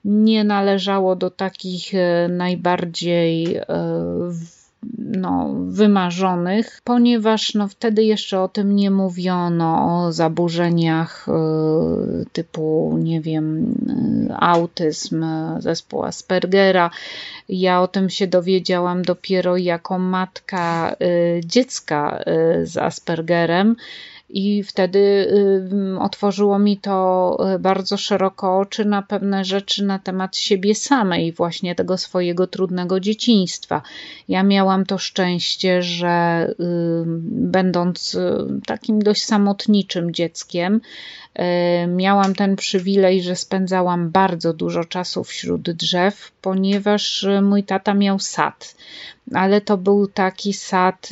[0.06, 3.66] nie należało do takich e, najbardziej e,
[4.98, 13.22] no, wymarzonych, ponieważ no, wtedy jeszcze o tym nie mówiono, o zaburzeniach y, typu, nie
[13.22, 13.76] wiem,
[14.30, 15.26] y, autyzm,
[15.60, 16.90] zespół Aspergera.
[17.50, 22.24] Ja o tym się dowiedziałam dopiero jako matka y, dziecka
[22.64, 23.76] z Aspergerem
[24.30, 30.38] i wtedy y, otworzyło mi to y, bardzo szeroko oczy na pewne rzeczy na temat
[30.38, 33.82] siebie samej, właśnie tego swojego trudnego dzieciństwa.
[34.28, 36.56] Ja miałam to szczęście, że y,
[37.32, 38.18] będąc
[38.66, 40.82] takim dość samotniczym dzieckiem,
[41.88, 48.76] miałam ten przywilej, że spędzałam bardzo dużo czasu wśród drzew, ponieważ mój tata miał sad,
[49.34, 51.10] ale to był taki sad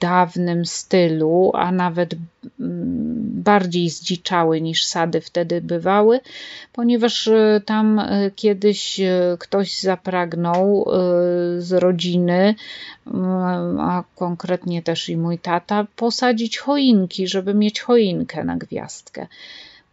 [0.00, 2.14] dawnym stylu, a nawet
[2.60, 3.14] mm,
[3.44, 6.20] bardziej zdziczały niż sady wtedy bywały,
[6.72, 10.84] ponieważ e, tam e, kiedyś e, ktoś zapragnął
[11.58, 12.54] z rodziny,
[13.78, 19.26] a konkretnie też i mój tata, posadzić choinki, żeby mieć choinkę na gwiazdkę.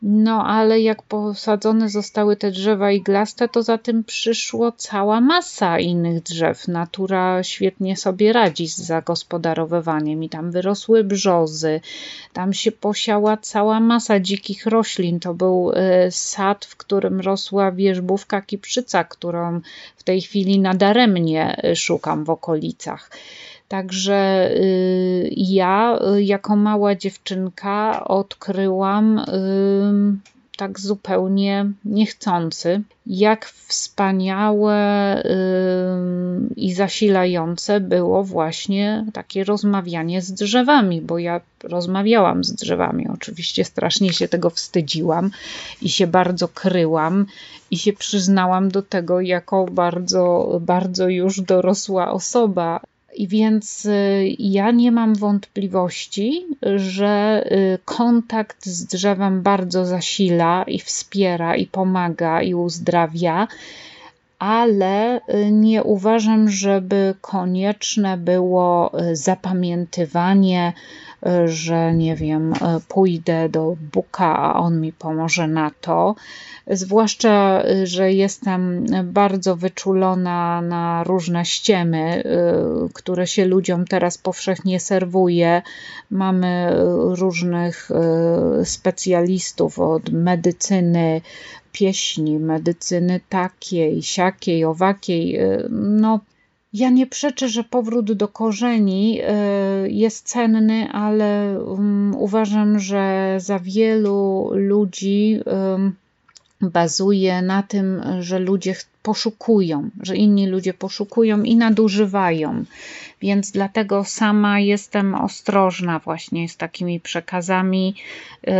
[0.01, 6.23] No ale jak posadzone zostały te drzewa iglaste, to za tym przyszło cała masa innych
[6.23, 6.67] drzew.
[6.67, 11.81] Natura świetnie sobie radzi z zagospodarowywaniem i tam wyrosły brzozy,
[12.33, 15.19] tam się posiała cała masa dzikich roślin.
[15.19, 19.61] To był e, sad, w którym rosła wierzbówka kiprzyca, którą
[19.97, 23.09] w tej chwili nadaremnie e, szukam w okolicach.
[23.71, 29.25] Także y, ja, y, jako mała dziewczynka, odkryłam
[30.57, 34.77] tak zupełnie niechcący, jak wspaniałe
[36.55, 43.07] i zasilające było właśnie takie rozmawianie z drzewami, bo ja rozmawiałam z drzewami.
[43.13, 45.31] Oczywiście strasznie się tego wstydziłam
[45.81, 47.25] i się bardzo kryłam
[47.71, 52.79] i się przyznałam do tego jako bardzo, bardzo już dorosła osoba,
[53.15, 56.45] i więc y, ja nie mam wątpliwości,
[56.75, 63.47] że y, kontakt z drzewem bardzo zasila i wspiera, i pomaga, i uzdrawia,
[64.39, 70.73] ale y, nie uważam, żeby konieczne było zapamiętywanie,
[71.45, 72.53] że nie wiem,
[72.87, 76.15] pójdę do Buka, a on mi pomoże na to
[76.67, 84.79] zwłaszcza, y, że jestem bardzo wyczulona na różne ściemy, y, które się ludziom teraz powszechnie
[84.79, 85.61] serwuje.
[86.09, 86.73] Mamy
[87.19, 87.89] różnych
[88.63, 91.21] specjalistów od medycyny,
[91.71, 95.39] pieśni, medycyny takiej, siakiej, owakiej.
[95.69, 96.19] No,
[96.73, 99.21] ja nie przeczę, że powrót do korzeni
[99.87, 105.39] jest cenny, ale um, uważam, że za wielu ludzi
[106.61, 112.65] bazuje na tym, że ludzie poszukują, że inni ludzie poszukują i nadużywają.
[113.21, 117.95] Więc dlatego sama jestem ostrożna właśnie z takimi przekazami
[118.43, 118.53] yy,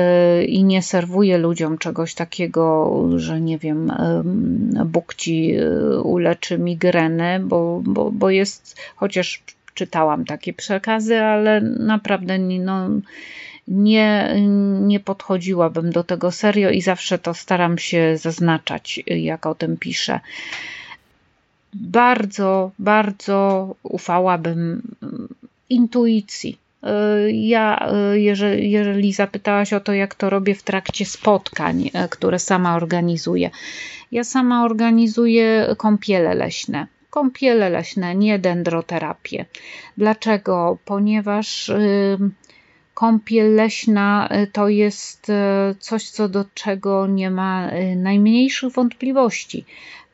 [0.46, 3.92] i nie serwuję ludziom czegoś takiego, że nie wiem,
[4.76, 9.44] yy, Bóg ci yy, uleczy migreny, bo, bo, bo jest, chociaż
[9.74, 12.90] czytałam takie przekazy, ale naprawdę no,
[13.68, 14.36] nie,
[14.82, 20.20] nie podchodziłabym do tego serio i zawsze to staram się zaznaczać, jak o tym piszę.
[21.74, 24.82] Bardzo, bardzo ufałabym
[25.70, 26.58] intuicji.
[27.32, 33.50] Ja, jeżeli, jeżeli zapytałaś o to, jak to robię w trakcie spotkań, które sama organizuję,
[34.12, 39.46] ja sama organizuję kąpiele leśne kąpiele leśne, nie dendroterapię.
[39.98, 40.78] Dlaczego?
[40.86, 41.72] Ponieważ
[43.02, 45.34] kąpiel leśna y, to jest y,
[45.80, 49.66] coś, co do czego nie ma y, najmniejszych wątpliwości.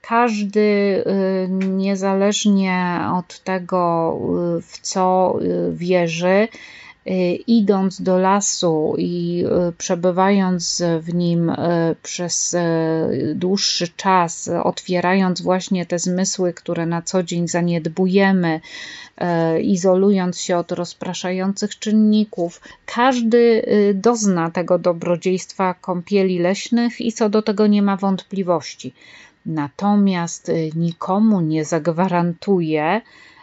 [0.02, 1.04] Każdy,
[1.50, 4.18] niezależnie od tego,
[4.62, 5.36] w co
[5.72, 6.48] wierzy,
[7.48, 9.46] idąc do lasu i
[9.78, 11.52] przebywając w nim
[12.04, 12.56] przez
[13.36, 18.62] dłuższy czas, otwierając właśnie te zmysły, które na co dzień zaniedbujemy,
[19.62, 22.62] izolując się od rozpraszających czynników.
[22.86, 28.94] Każdy y, dozna tego dobrodziejstwa kąpieli leśnych i co do tego nie ma wątpliwości.
[29.46, 33.37] Natomiast y, nikomu nie zagwarantuje, Y,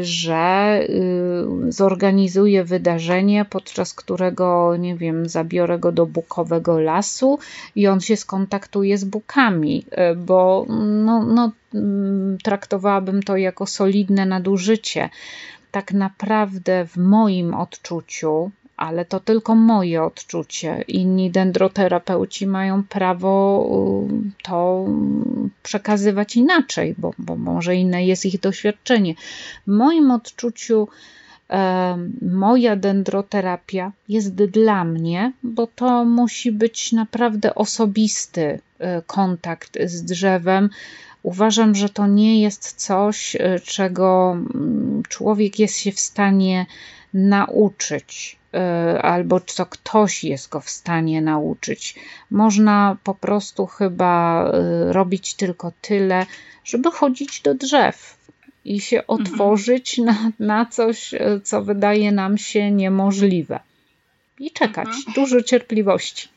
[0.00, 7.38] że y, zorganizuję wydarzenie, podczas którego, nie wiem, zabiorę go do bukowego lasu
[7.76, 14.26] i on się skontaktuje z bukami, y, bo no, no, mm, traktowałabym to jako solidne
[14.26, 15.10] nadużycie.
[15.70, 18.50] Tak naprawdę, w moim odczuciu,
[18.84, 20.84] ale to tylko moje odczucie.
[20.88, 23.66] Inni dendroterapeuci mają prawo
[24.10, 24.86] y, to
[25.62, 29.14] przekazywać inaczej, bo, bo może inne jest ich doświadczenie.
[29.66, 30.88] W moim odczuciu
[31.50, 40.02] e, moja dendroterapia jest dla mnie, bo to musi być naprawdę osobisty e, kontakt z
[40.02, 40.70] drzewem.
[41.22, 46.66] Uważam, że to nie jest coś, e, czego mm, człowiek jest się w stanie
[47.14, 48.38] nauczyć
[49.02, 51.94] albo co ktoś jest go w stanie nauczyć.
[52.30, 56.26] Można po prostu chyba e, robić tylko tyle,
[56.64, 58.18] żeby chodzić do drzew
[58.64, 59.20] i się mhm.
[59.20, 63.60] otworzyć na, na coś, e, co wydaje nam się niemożliwe.
[64.38, 64.88] I czekać.
[64.88, 65.14] Mhm.
[65.14, 66.28] Dużo cierpliwości.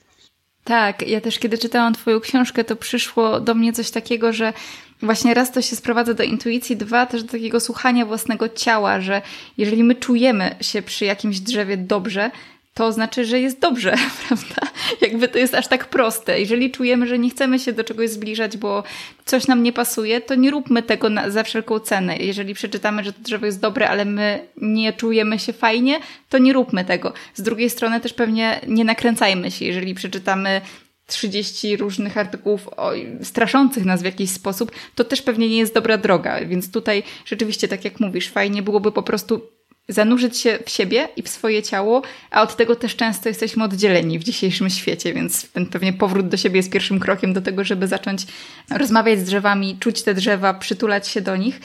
[0.64, 4.54] Tak, ja też kiedy czytałam Twoją książkę, to przyszło do mnie coś takiego, że
[5.02, 9.22] właśnie raz to się sprowadza do intuicji, dwa też do takiego słuchania własnego ciała, że
[9.58, 12.32] jeżeli my czujemy się przy jakimś drzewie dobrze,
[12.78, 13.96] to znaczy, że jest dobrze,
[14.28, 14.62] prawda?
[15.02, 16.40] Jakby to jest aż tak proste.
[16.40, 18.84] Jeżeli czujemy, że nie chcemy się do czegoś zbliżać, bo
[19.26, 22.18] coś nam nie pasuje, to nie róbmy tego na, za wszelką cenę.
[22.18, 26.54] Jeżeli przeczytamy, że to drzewo jest dobre, ale my nie czujemy się fajnie, to nie
[26.54, 27.14] róbmy tego.
[27.36, 29.66] Z drugiej strony też pewnie nie nakręcajmy się.
[29.66, 30.62] Jeżeli przeczytamy
[31.08, 32.92] 30 różnych artykułów o,
[33.24, 36.46] straszących nas w jakiś sposób, to też pewnie nie jest dobra droga.
[36.46, 39.42] Więc tutaj rzeczywiście, tak jak mówisz, fajnie byłoby po prostu
[39.90, 42.02] zanurzyć się w siebie i w swoje ciało,
[42.32, 46.38] a od tego też często jesteśmy oddzieleni w dzisiejszym świecie, więc ten pewnie powrót do
[46.38, 48.26] siebie jest pierwszym krokiem do tego, żeby zacząć
[48.70, 51.60] rozmawiać z drzewami, czuć te drzewa, przytulać się do nich.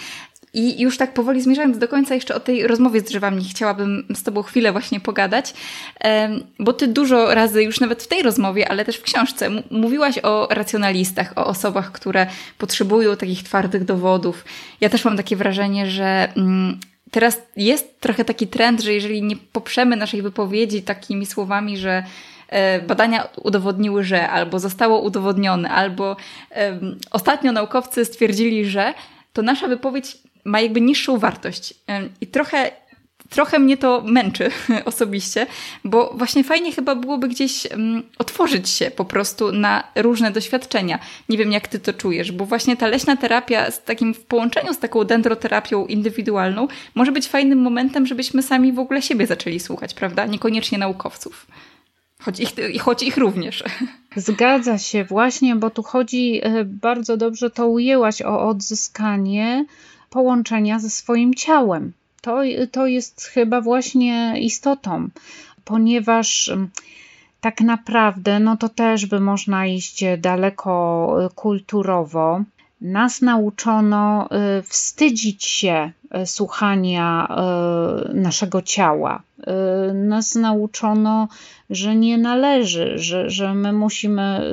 [0.54, 4.22] I już tak powoli zmierzając do końca, jeszcze o tej rozmowie z drzewami chciałabym z
[4.22, 5.54] Tobą chwilę właśnie pogadać,
[6.58, 10.48] bo Ty dużo razy już nawet w tej rozmowie, ale też w książce mówiłaś o
[10.50, 12.26] racjonalistach, o osobach, które
[12.58, 14.44] potrzebują takich twardych dowodów.
[14.80, 16.80] Ja też mam takie wrażenie, że mm,
[17.10, 22.04] teraz jest trochę taki trend, że jeżeli nie poprzemy naszej wypowiedzi takimi słowami, że
[22.48, 26.16] e, badania udowodniły, że albo zostało udowodnione, albo
[26.56, 28.94] um, ostatnio naukowcy stwierdzili, że
[29.32, 31.74] to nasza wypowiedź ma jakby niższą wartość.
[32.20, 32.70] I trochę
[33.32, 34.50] trochę mnie to męczy
[34.84, 35.46] osobiście,
[35.84, 37.66] bo właśnie fajnie chyba byłoby gdzieś
[38.18, 40.98] otworzyć się po prostu na różne doświadczenia.
[41.28, 44.74] Nie wiem, jak ty to czujesz, bo właśnie ta leśna terapia z takim w połączeniu
[44.74, 49.94] z taką dendroterapią indywidualną może być fajnym momentem, żebyśmy sami w ogóle siebie zaczęli słuchać,
[49.94, 50.26] prawda?
[50.26, 51.46] Niekoniecznie naukowców.
[52.20, 53.64] Choć ich, choć ich również.
[54.16, 59.64] Zgadza się właśnie, bo tu chodzi, e, bardzo dobrze to ujęłaś, o odzyskanie
[60.12, 61.92] połączenia ze swoim ciałem
[62.22, 62.42] to,
[62.72, 65.08] to jest chyba właśnie istotą,
[65.64, 66.70] ponieważ mm,
[67.40, 72.42] tak naprawdę, no to też by można iść daleko y, kulturowo.
[72.80, 75.92] Nas nauczono y, wstydzić się
[76.22, 77.28] y, słuchania
[78.14, 79.22] naszego ciała.
[79.94, 81.28] Nas nauczono,
[81.70, 84.52] że nie należy, że, że my musimy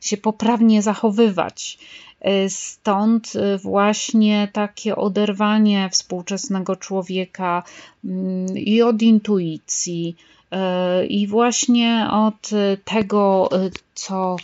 [0.00, 1.78] się poprawnie zachowywać.
[2.20, 7.62] E, stąd e, właśnie takie oderwanie współczesnego człowieka
[8.04, 10.16] mm, i od intuicji,
[10.50, 12.50] e, i właśnie od
[12.84, 13.50] tego,
[13.94, 14.36] co,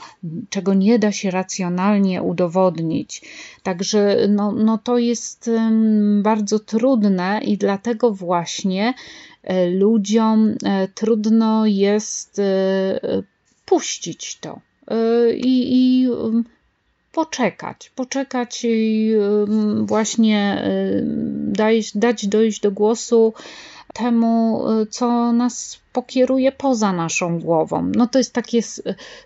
[0.51, 3.23] czego nie da się racjonalnie udowodnić.
[3.63, 5.51] Także no, no to jest
[6.23, 8.95] bardzo trudne i dlatego właśnie
[9.73, 10.55] ludziom
[10.95, 12.41] trudno jest
[13.67, 14.61] puścić to.
[15.35, 16.09] I, i
[17.13, 19.13] poczekać, poczekać i
[19.83, 20.65] właśnie
[21.47, 23.35] dać, dać dojść do głosu
[23.93, 27.93] temu, y, co nas pokieruje poza naszą głową.
[27.95, 28.61] No to jest takie,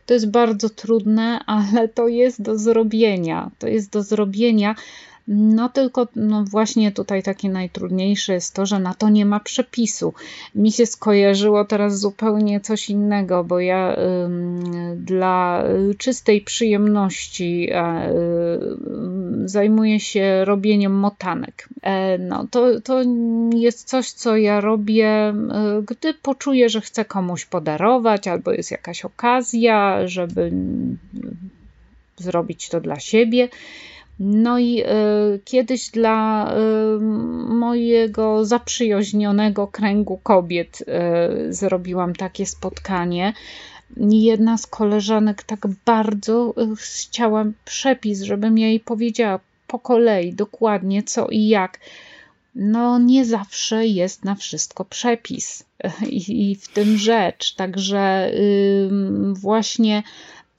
[0.06, 3.50] to jest bardzo trudne, ale to jest do zrobienia.
[3.58, 4.74] To jest do zrobienia.
[5.28, 10.14] No tylko no właśnie tutaj takie najtrudniejsze jest to, że na to nie ma przepisu.
[10.54, 15.64] Mi się skojarzyło teraz zupełnie coś innego, bo ja y, dla
[15.98, 17.74] czystej przyjemności y,
[19.48, 21.68] zajmuję się robieniem motanek.
[21.82, 23.02] E, no to, to
[23.54, 25.34] jest coś, co ja robię,
[25.78, 30.52] y, gdy poczuję, że chcę komuś podarować, albo jest jakaś okazja, żeby
[32.16, 33.48] zrobić to dla siebie.
[34.18, 37.00] No i y, kiedyś dla y,
[37.48, 40.80] mojego zaprzyjaźnionego kręgu kobiet
[41.48, 43.32] y, zrobiłam takie spotkanie.
[44.10, 51.48] Jedna z koleżanek tak bardzo chciała przepis, żebym jej powiedziała po kolei dokładnie co i
[51.48, 51.80] jak.
[52.54, 55.64] No, nie zawsze jest na wszystko przepis
[56.08, 57.54] i, i w tym rzecz.
[57.54, 58.30] Także
[59.32, 60.02] właśnie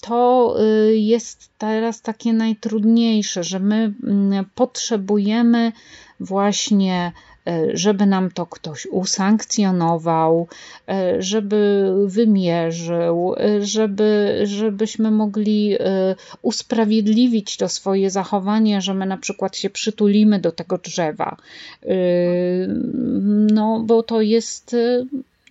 [0.02, 5.72] to y, jest teraz takie najtrudniejsze, że my mm, potrzebujemy
[6.20, 7.12] właśnie,
[7.48, 10.48] y, żeby nam to ktoś usankcjonował,
[10.90, 15.78] y, żeby wymierzył, żeby, żebyśmy mogli
[16.42, 21.38] usprawiedliwić to swoje zachowanie, że my na przykład się przytulimy do tego drzewa.
[23.52, 24.76] No, bo to jest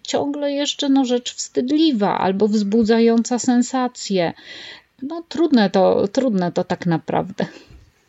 [0.06, 4.32] ciągle jeszcze no, rzecz wstydliwa albo wzbudzająca sensację.
[5.02, 7.46] No trudne to, trudne to tak naprawdę.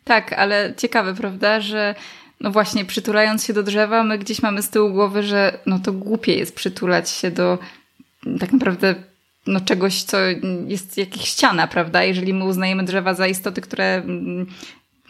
[0.04, 1.94] Tak, ale ciekawe, prawda, że
[2.40, 5.92] no właśnie, przytulając się do drzewa, my gdzieś mamy z tyłu głowy, że no to
[5.92, 7.58] głupie jest przytulać się do
[8.40, 8.94] tak naprawdę
[9.46, 10.16] no czegoś, co
[10.66, 12.04] jest jakaś ściana, prawda?
[12.04, 14.46] Jeżeli my uznajemy drzewa za istoty, które mm,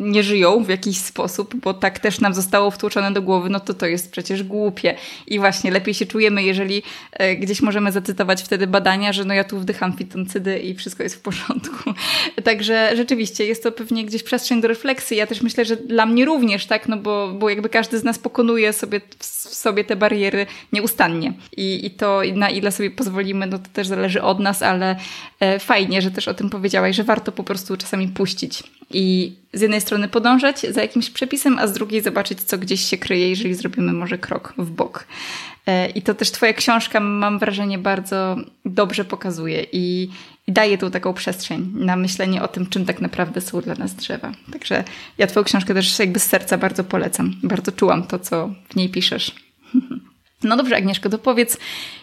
[0.01, 3.75] nie żyją w jakiś sposób, bo tak też nam zostało wtłoczone do głowy, no to
[3.75, 4.95] to jest przecież głupie.
[5.27, 6.83] I właśnie lepiej się czujemy, jeżeli
[7.13, 11.17] e, gdzieś możemy zacytować wtedy badania, że no ja tu wdycham fitoncydy i wszystko jest
[11.17, 11.95] w porządku.
[12.45, 15.17] Także rzeczywiście jest to pewnie gdzieś przestrzeń do refleksji.
[15.17, 18.19] Ja też myślę, że dla mnie również, tak, no bo, bo jakby każdy z nas
[18.19, 19.25] pokonuje sobie w
[19.55, 21.33] sobie te bariery nieustannie.
[21.57, 24.97] I, i to na ile sobie pozwolimy, no to też zależy od nas, ale
[25.41, 29.61] e, fajnie, że też o tym powiedziałaś, że warto po prostu czasami puścić i z
[29.61, 33.55] jednej strony podążać za jakimś przepisem, a z drugiej zobaczyć, co gdzieś się kryje, jeżeli
[33.55, 35.07] zrobimy może krok w bok.
[35.67, 40.09] E, I to też Twoja książka, mam wrażenie, bardzo dobrze pokazuje i,
[40.47, 43.95] i daje tu taką przestrzeń na myślenie o tym, czym tak naprawdę są dla nas
[43.95, 44.33] drzewa.
[44.53, 44.85] Także
[45.19, 47.35] ja Twoją książkę też jakby z serca bardzo polecam.
[47.43, 49.35] Bardzo czułam to, co w niej piszesz.
[50.43, 51.57] No dobrze, Agnieszko, to powiedz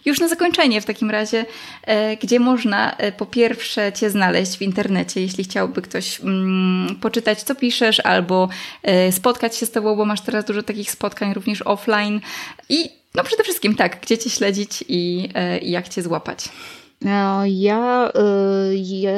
[0.06, 1.46] już na zakończenie w takim razie,
[1.84, 7.44] e, gdzie można e, po pierwsze Cię znaleźć w internecie, jeśli chciałby ktoś mm, poczytać,
[7.44, 8.50] co piszesz, albo
[8.84, 12.22] e, spotkać się z Tobą, bo masz teraz dużo takich spotkań również offline.
[12.70, 15.30] I no przede wszystkim tak, gdzie Cię śledzić i,
[15.62, 16.50] i jak Cię złapać.
[17.02, 18.12] Ja, ja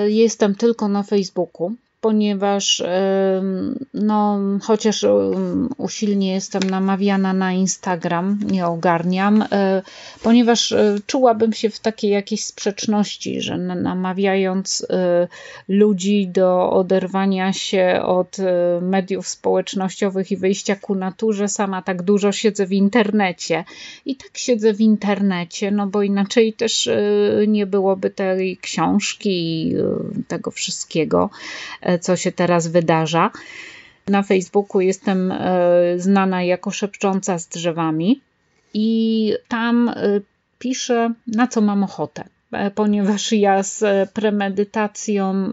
[0.07, 2.83] jestem tylko na Facebooku ponieważ
[3.93, 5.05] no, chociaż
[5.77, 9.81] usilnie jestem namawiana na Instagram, nie ogarniam, e,
[10.23, 15.27] ponieważ e, czułabym się w takiej jakiejś sprzeczności, że namawiając e,
[15.67, 18.37] ludzi do oderwania się od
[18.81, 23.63] mediów społecznościowych i wyjścia ku naturze, sama tak dużo siedzę w internecie.
[24.05, 26.89] I tak siedzę w internecie, no bo inaczej też
[27.47, 29.75] nie byłoby tej książki i
[30.27, 31.29] tego wszystkiego
[32.01, 33.31] co się teraz wydarza.
[34.07, 35.39] Na Facebooku jestem e,
[35.97, 38.21] znana jako szepcząca z drzewami
[38.73, 39.93] i tam e,
[40.59, 45.51] piszę, na co mam ochotę e, ponieważ ja z premedytacją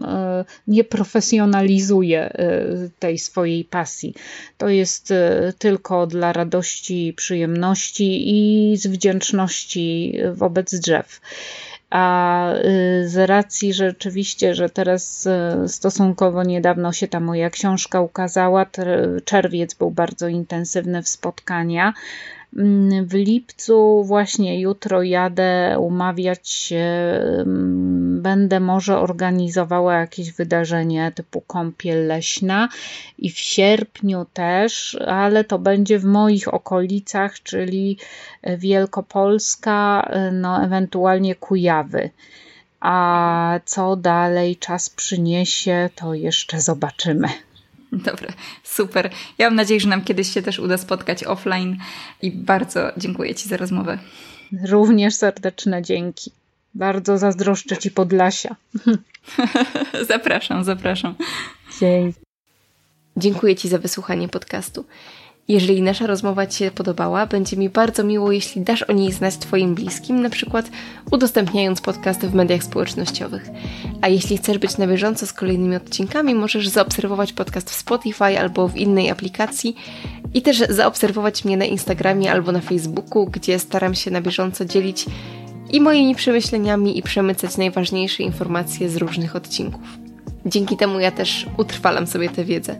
[0.67, 2.33] nie profesjonalizuję
[2.99, 4.13] tej swojej pasji.
[4.57, 5.13] To jest
[5.59, 11.21] tylko dla radości, przyjemności i z wdzięczności wobec drzew
[11.95, 15.25] a y, z racji rzeczywiście, że teraz
[15.65, 18.65] y, stosunkowo niedawno się ta moja książka ukazała,
[19.25, 21.93] czerwiec był bardzo intensywny w spotkania,
[23.03, 26.85] w lipcu właśnie jutro jadę umawiać się,
[28.21, 32.69] będę może organizowała jakieś wydarzenie typu kąpiel leśna
[33.17, 37.97] i w sierpniu też, ale to będzie w moich okolicach, czyli
[38.57, 42.09] Wielkopolska, no ewentualnie Kujawy.
[42.79, 47.27] A co dalej czas przyniesie, to jeszcze zobaczymy.
[47.95, 48.33] Dobra,
[48.63, 49.09] super.
[49.37, 51.77] Ja mam nadzieję, że nam kiedyś się też uda spotkać offline
[52.21, 53.97] i bardzo dziękuję Ci za rozmowę.
[54.67, 56.31] Również serdeczne dzięki.
[56.73, 58.55] Bardzo zazdroszczę Ci Podlasia.
[60.09, 61.15] zapraszam, zapraszam.
[61.79, 62.19] Dzięki.
[63.17, 64.85] Dziękuję Ci za wysłuchanie podcastu.
[65.47, 69.37] Jeżeli nasza rozmowa Ci się podobała, będzie mi bardzo miło, jeśli dasz o niej znać
[69.37, 70.69] Twoim bliskim, na przykład
[71.11, 73.49] udostępniając podcast w mediach społecznościowych.
[74.01, 78.67] A jeśli chcesz być na bieżąco z kolejnymi odcinkami, możesz zaobserwować podcast w Spotify albo
[78.67, 79.75] w innej aplikacji
[80.33, 85.05] i też zaobserwować mnie na Instagramie albo na Facebooku, gdzie staram się na bieżąco dzielić
[85.71, 89.87] i moimi przemyśleniami i przemycać najważniejsze informacje z różnych odcinków.
[90.45, 92.79] Dzięki temu ja też utrwalam sobie tę wiedzę.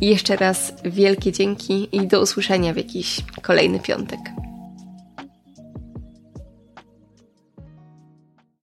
[0.00, 4.20] Jeszcze raz wielkie dzięki i do usłyszenia w jakiś kolejny piątek.